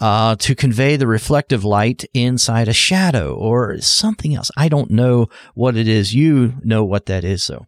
uh, 0.00 0.36
to 0.36 0.54
convey 0.54 0.96
the 0.96 1.06
reflective 1.06 1.64
light 1.64 2.04
inside 2.12 2.68
a 2.68 2.72
shadow 2.72 3.34
or 3.34 3.80
something 3.80 4.34
else. 4.34 4.50
I 4.56 4.68
don't 4.68 4.90
know 4.90 5.28
what 5.54 5.76
it 5.76 5.88
is. 5.88 6.14
You 6.14 6.54
know 6.62 6.84
what 6.84 7.06
that 7.06 7.24
is, 7.24 7.46
though. 7.46 7.66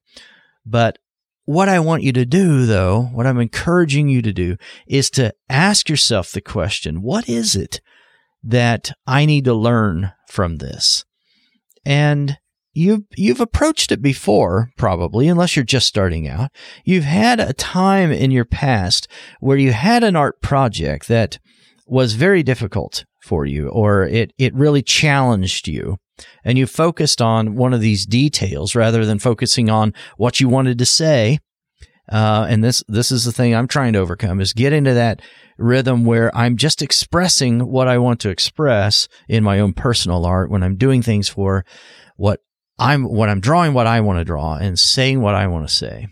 But 0.67 0.99
what 1.45 1.69
I 1.69 1.81
want 1.81 2.03
you 2.03 2.13
to 2.13 2.27
do, 2.27 2.67
though, 2.67 3.05
what 3.13 3.27
I'm 3.27 3.41
encouraging 3.41 4.09
you 4.09 4.21
to 4.23 4.33
do, 4.33 4.57
is 4.87 5.09
to 5.11 5.35
ask 5.49 5.89
yourself 5.89 6.31
the 6.31 6.43
question: 6.43 7.01
What 7.01 7.29
is 7.29 7.57
it 7.57 7.81
that 8.43 8.93
I 9.07 9.25
need 9.25 9.45
to 9.45 9.55
learn 9.55 10.13
from 10.29 10.57
this. 10.57 11.05
And 11.85 12.39
you've 12.73 13.03
you've 13.17 13.41
approached 13.41 13.91
it 13.91 14.03
before 14.03 14.71
probably 14.77 15.27
unless 15.27 15.57
you're 15.57 15.65
just 15.65 15.87
starting 15.87 16.29
out 16.29 16.51
you've 16.85 17.03
had 17.03 17.41
a 17.41 17.55
time 17.55 18.13
in 18.13 18.31
your 18.31 18.45
past 18.45 19.09
where 19.41 19.57
you 19.57 19.73
had 19.73 20.05
an 20.05 20.15
art 20.15 20.41
project 20.43 21.09
that 21.09 21.41
was 21.89 22.15
very 22.15 22.43
difficult 22.43 23.05
for 23.23 23.45
you 23.47 23.69
or 23.69 24.05
it 24.05 24.33
it 24.39 24.55
really 24.55 24.83
challenged 24.83 25.67
you 25.67 25.97
and 26.45 26.59
you 26.59 26.67
focused 26.67 27.21
on 27.21 27.55
one 27.55 27.73
of 27.73 27.81
these 27.81 28.07
details 28.07 28.75
rather 28.75 29.05
than 29.05 29.19
focusing 29.19 29.69
on 29.71 29.93
what 30.17 30.41
you 30.41 30.49
wanted 30.49 30.79
to 30.79 30.87
say 30.87 31.39
uh, 32.11 32.47
and 32.49 32.65
this 32.65 32.83
this 32.89 33.13
is 33.13 33.25
the 33.25 33.33
thing 33.33 33.55
I'm 33.55 33.69
trying 33.69 33.93
to 33.93 33.99
overcome 33.99 34.41
is 34.41 34.53
get 34.53 34.73
into 34.73 34.95
that 34.95 35.21
rhythm 35.59 36.05
where 36.05 36.35
I'm 36.37 36.57
just 36.57 36.81
expressing 36.81 37.61
what 37.67 37.89
I 37.89 37.99
want 37.99 38.21
to 38.21 38.31
express 38.31 39.09
in 39.29 39.45
my 39.45 39.61
own 39.61 39.75
personal 39.75 40.25
art 40.25 40.51
when 40.51 40.63
I'm 40.63 40.77
doing 40.77 41.03
things 41.03 41.29
for 41.29 41.67
what 42.17 42.41
I'm 42.79 43.05
what 43.05 43.29
I'm 43.29 43.41
drawing 43.41 43.75
what 43.75 43.87
I 43.87 44.01
want 44.01 44.21
to 44.21 44.25
draw 44.25 44.55
and 44.55 44.79
saying 44.79 45.21
what 45.21 45.35
I 45.35 45.49
want 45.49 45.69
to 45.69 45.75
say. 45.75 46.09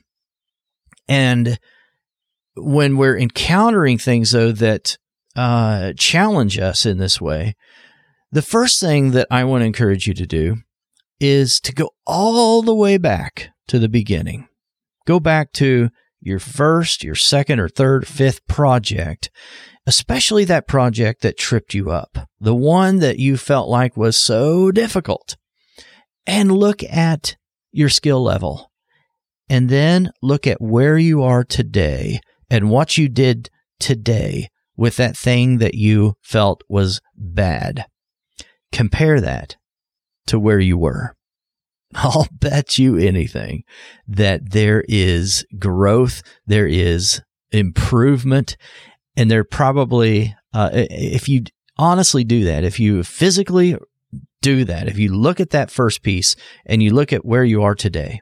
And 1.08 1.58
when 2.56 2.96
we're 2.96 3.18
encountering 3.18 3.96
things 3.96 4.32
though 4.32 4.52
that 4.52 4.98
uh, 5.37 5.92
challenge 5.96 6.59
us 6.59 6.87
in 6.87 6.99
this 6.99 7.20
way, 7.20 7.55
the 8.33 8.42
first 8.42 8.81
thing 8.81 9.12
that 9.12 9.29
I 9.31 9.44
want 9.44 9.62
to 9.62 9.66
encourage 9.66 10.07
you 10.07 10.14
to 10.14 10.27
do 10.27 10.57
is 11.20 11.61
to 11.61 11.72
go 11.72 11.90
all 12.07 12.62
the 12.62 12.75
way 12.75 12.99
back 12.99 13.51
to 13.68 13.79
the 13.79 13.88
beginning. 13.88 14.49
Go 15.07 15.20
back 15.20 15.53
to 15.53 15.90
your 16.20 16.38
first, 16.38 17.05
your 17.05 17.14
second, 17.14 17.61
or 17.61 17.68
third, 17.68 18.09
fifth 18.09 18.46
project, 18.49 19.31
especially 19.87 20.44
that 20.44 20.66
project 20.66 21.22
that 21.22 21.38
tripped 21.38 21.75
you 21.75 21.90
up, 21.90 22.29
the 22.40 22.55
one 22.55 22.99
that 22.99 23.18
you 23.18 23.37
felt 23.37 23.68
like 23.68 23.96
was 23.96 24.16
so 24.16 24.72
difficult, 24.72 25.37
and 26.27 26.51
look 26.51 26.83
at 26.83 27.37
your 27.70 27.88
skill 27.88 28.22
level. 28.22 28.72
And 29.49 29.68
then 29.68 30.11
look 30.20 30.46
at 30.46 30.61
where 30.61 30.99
you 30.99 31.22
are 31.22 31.44
today 31.44 32.20
and 32.51 32.68
what 32.70 32.99
you 32.99 33.09
did 33.09 33.49
today 33.79 34.49
with 34.76 34.96
that 34.96 35.16
thing 35.16 35.58
that 35.58 35.74
you 35.74 36.14
felt 36.22 36.62
was 36.68 37.00
bad. 37.16 37.86
Compare 38.72 39.20
that 39.20 39.56
to 40.26 40.38
where 40.38 40.60
you 40.60 40.76
were. 40.76 41.14
I'll 41.94 42.28
bet 42.30 42.78
you 42.78 42.96
anything 42.96 43.64
that 44.06 44.50
there 44.50 44.84
is 44.88 45.44
growth, 45.58 46.22
there 46.46 46.66
is 46.66 47.22
improvement, 47.52 48.56
and 49.16 49.30
there 49.30 49.44
probably, 49.44 50.34
uh, 50.52 50.70
if 50.72 51.28
you 51.28 51.44
honestly 51.78 52.24
do 52.24 52.44
that, 52.44 52.64
if 52.64 52.78
you 52.78 53.02
physically 53.02 53.76
do 54.42 54.64
that, 54.64 54.88
if 54.88 54.98
you 54.98 55.14
look 55.14 55.40
at 55.40 55.50
that 55.50 55.70
first 55.70 56.02
piece 56.02 56.36
and 56.66 56.82
you 56.82 56.92
look 56.92 57.12
at 57.12 57.24
where 57.24 57.44
you 57.44 57.62
are 57.62 57.74
today, 57.74 58.20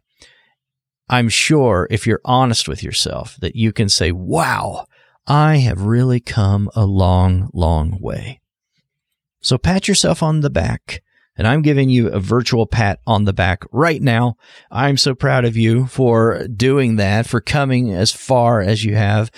I'm 1.09 1.29
sure 1.29 1.87
if 1.91 2.07
you're 2.07 2.21
honest 2.25 2.69
with 2.69 2.83
yourself 2.83 3.37
that 3.41 3.57
you 3.57 3.73
can 3.73 3.89
say, 3.89 4.13
wow, 4.13 4.87
I 5.27 5.57
have 5.57 5.83
really 5.83 6.21
come 6.21 6.71
a 6.75 6.85
long, 6.85 7.51
long 7.53 7.99
way. 8.01 8.41
So 9.41 9.59
pat 9.59 9.89
yourself 9.89 10.23
on 10.23 10.41
the 10.41 10.51
back 10.51 11.03
and 11.37 11.47
I'm 11.47 11.63
giving 11.63 11.91
you 11.91 12.09
a 12.09 12.21
virtual 12.21 12.67
pat 12.67 13.01
on 13.07 13.25
the 13.25 13.33
back 13.33 13.65
right 13.73 14.01
now. 14.01 14.37
I'm 14.71 14.97
so 14.97 15.15
proud 15.15 15.45
of 15.45 15.57
you 15.57 15.87
for 15.87 16.47
doing 16.49 16.97
that, 16.97 17.27
for 17.27 17.41
coming 17.41 17.93
as 17.93 18.13
far 18.13 18.61
as 18.61 18.85
you 18.85 18.95
have. 18.95 19.31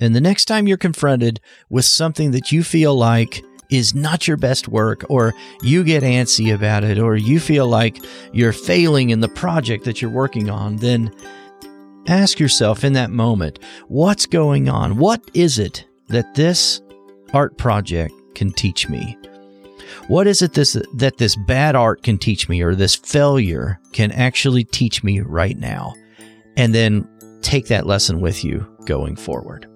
And 0.00 0.14
the 0.14 0.20
next 0.20 0.44
time 0.46 0.66
you're 0.66 0.76
confronted 0.76 1.40
with 1.68 1.84
something 1.84 2.32
that 2.32 2.52
you 2.52 2.62
feel 2.62 2.94
like 2.94 3.42
is 3.70 3.94
not 3.94 4.26
your 4.26 4.36
best 4.36 4.66
work, 4.66 5.04
or 5.08 5.32
you 5.62 5.84
get 5.84 6.02
antsy 6.02 6.52
about 6.52 6.82
it, 6.82 6.98
or 6.98 7.16
you 7.16 7.38
feel 7.38 7.68
like 7.68 8.02
you're 8.32 8.52
failing 8.52 9.10
in 9.10 9.20
the 9.20 9.28
project 9.28 9.84
that 9.84 10.02
you're 10.02 10.10
working 10.10 10.50
on, 10.50 10.76
then 10.76 11.14
ask 12.10 12.40
yourself 12.40 12.84
in 12.84 12.92
that 12.94 13.10
moment 13.10 13.60
what's 13.88 14.26
going 14.26 14.68
on? 14.68 14.96
What 14.96 15.22
is 15.32 15.58
it 15.58 15.86
that 16.08 16.34
this 16.34 16.82
art 17.32 17.56
project 17.56 18.12
can 18.34 18.52
teach 18.52 18.88
me? 18.88 19.16
What 20.08 20.26
is 20.26 20.42
it 20.42 20.54
this, 20.54 20.76
that 20.94 21.18
this 21.18 21.36
bad 21.36 21.76
art 21.76 22.02
can 22.02 22.18
teach 22.18 22.48
me 22.48 22.62
or 22.62 22.74
this 22.74 22.96
failure 22.96 23.78
can 23.92 24.10
actually 24.12 24.64
teach 24.64 25.04
me 25.04 25.20
right 25.20 25.56
now? 25.56 25.94
And 26.56 26.74
then 26.74 27.08
take 27.50 27.66
that 27.66 27.84
lesson 27.84 28.20
with 28.20 28.44
you 28.44 28.64
going 28.84 29.16
forward. 29.16 29.66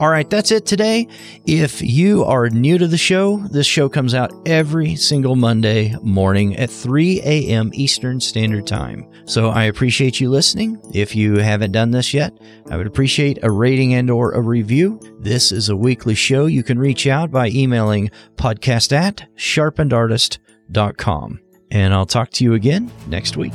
All 0.00 0.08
right, 0.08 0.28
that's 0.28 0.50
it 0.50 0.66
today. 0.66 1.06
If 1.46 1.80
you 1.80 2.24
are 2.24 2.50
new 2.50 2.76
to 2.76 2.88
the 2.88 2.98
show, 2.98 3.36
this 3.36 3.68
show 3.68 3.88
comes 3.88 4.14
out 4.14 4.32
every 4.46 4.96
single 4.96 5.36
Monday 5.36 5.94
morning 6.02 6.56
at 6.56 6.70
3 6.70 7.20
a.m. 7.20 7.70
Eastern 7.72 8.18
Standard 8.18 8.66
Time. 8.66 9.08
So 9.26 9.50
I 9.50 9.62
appreciate 9.64 10.18
you 10.18 10.28
listening. 10.28 10.82
If 10.92 11.14
you 11.14 11.36
haven't 11.36 11.70
done 11.70 11.92
this 11.92 12.12
yet, 12.12 12.36
I 12.68 12.76
would 12.76 12.88
appreciate 12.88 13.38
a 13.44 13.52
rating 13.52 13.94
and 13.94 14.10
or 14.10 14.32
a 14.32 14.40
review. 14.40 14.98
This 15.20 15.52
is 15.52 15.68
a 15.68 15.76
weekly 15.76 16.16
show. 16.16 16.46
You 16.46 16.64
can 16.64 16.80
reach 16.80 17.06
out 17.06 17.30
by 17.30 17.50
emailing 17.50 18.10
podcast 18.34 18.92
at 18.92 19.28
sharpenedartist.com. 19.36 21.40
And 21.70 21.94
I'll 21.94 22.06
talk 22.06 22.30
to 22.30 22.42
you 22.42 22.54
again 22.54 22.90
next 23.06 23.36
week. 23.36 23.54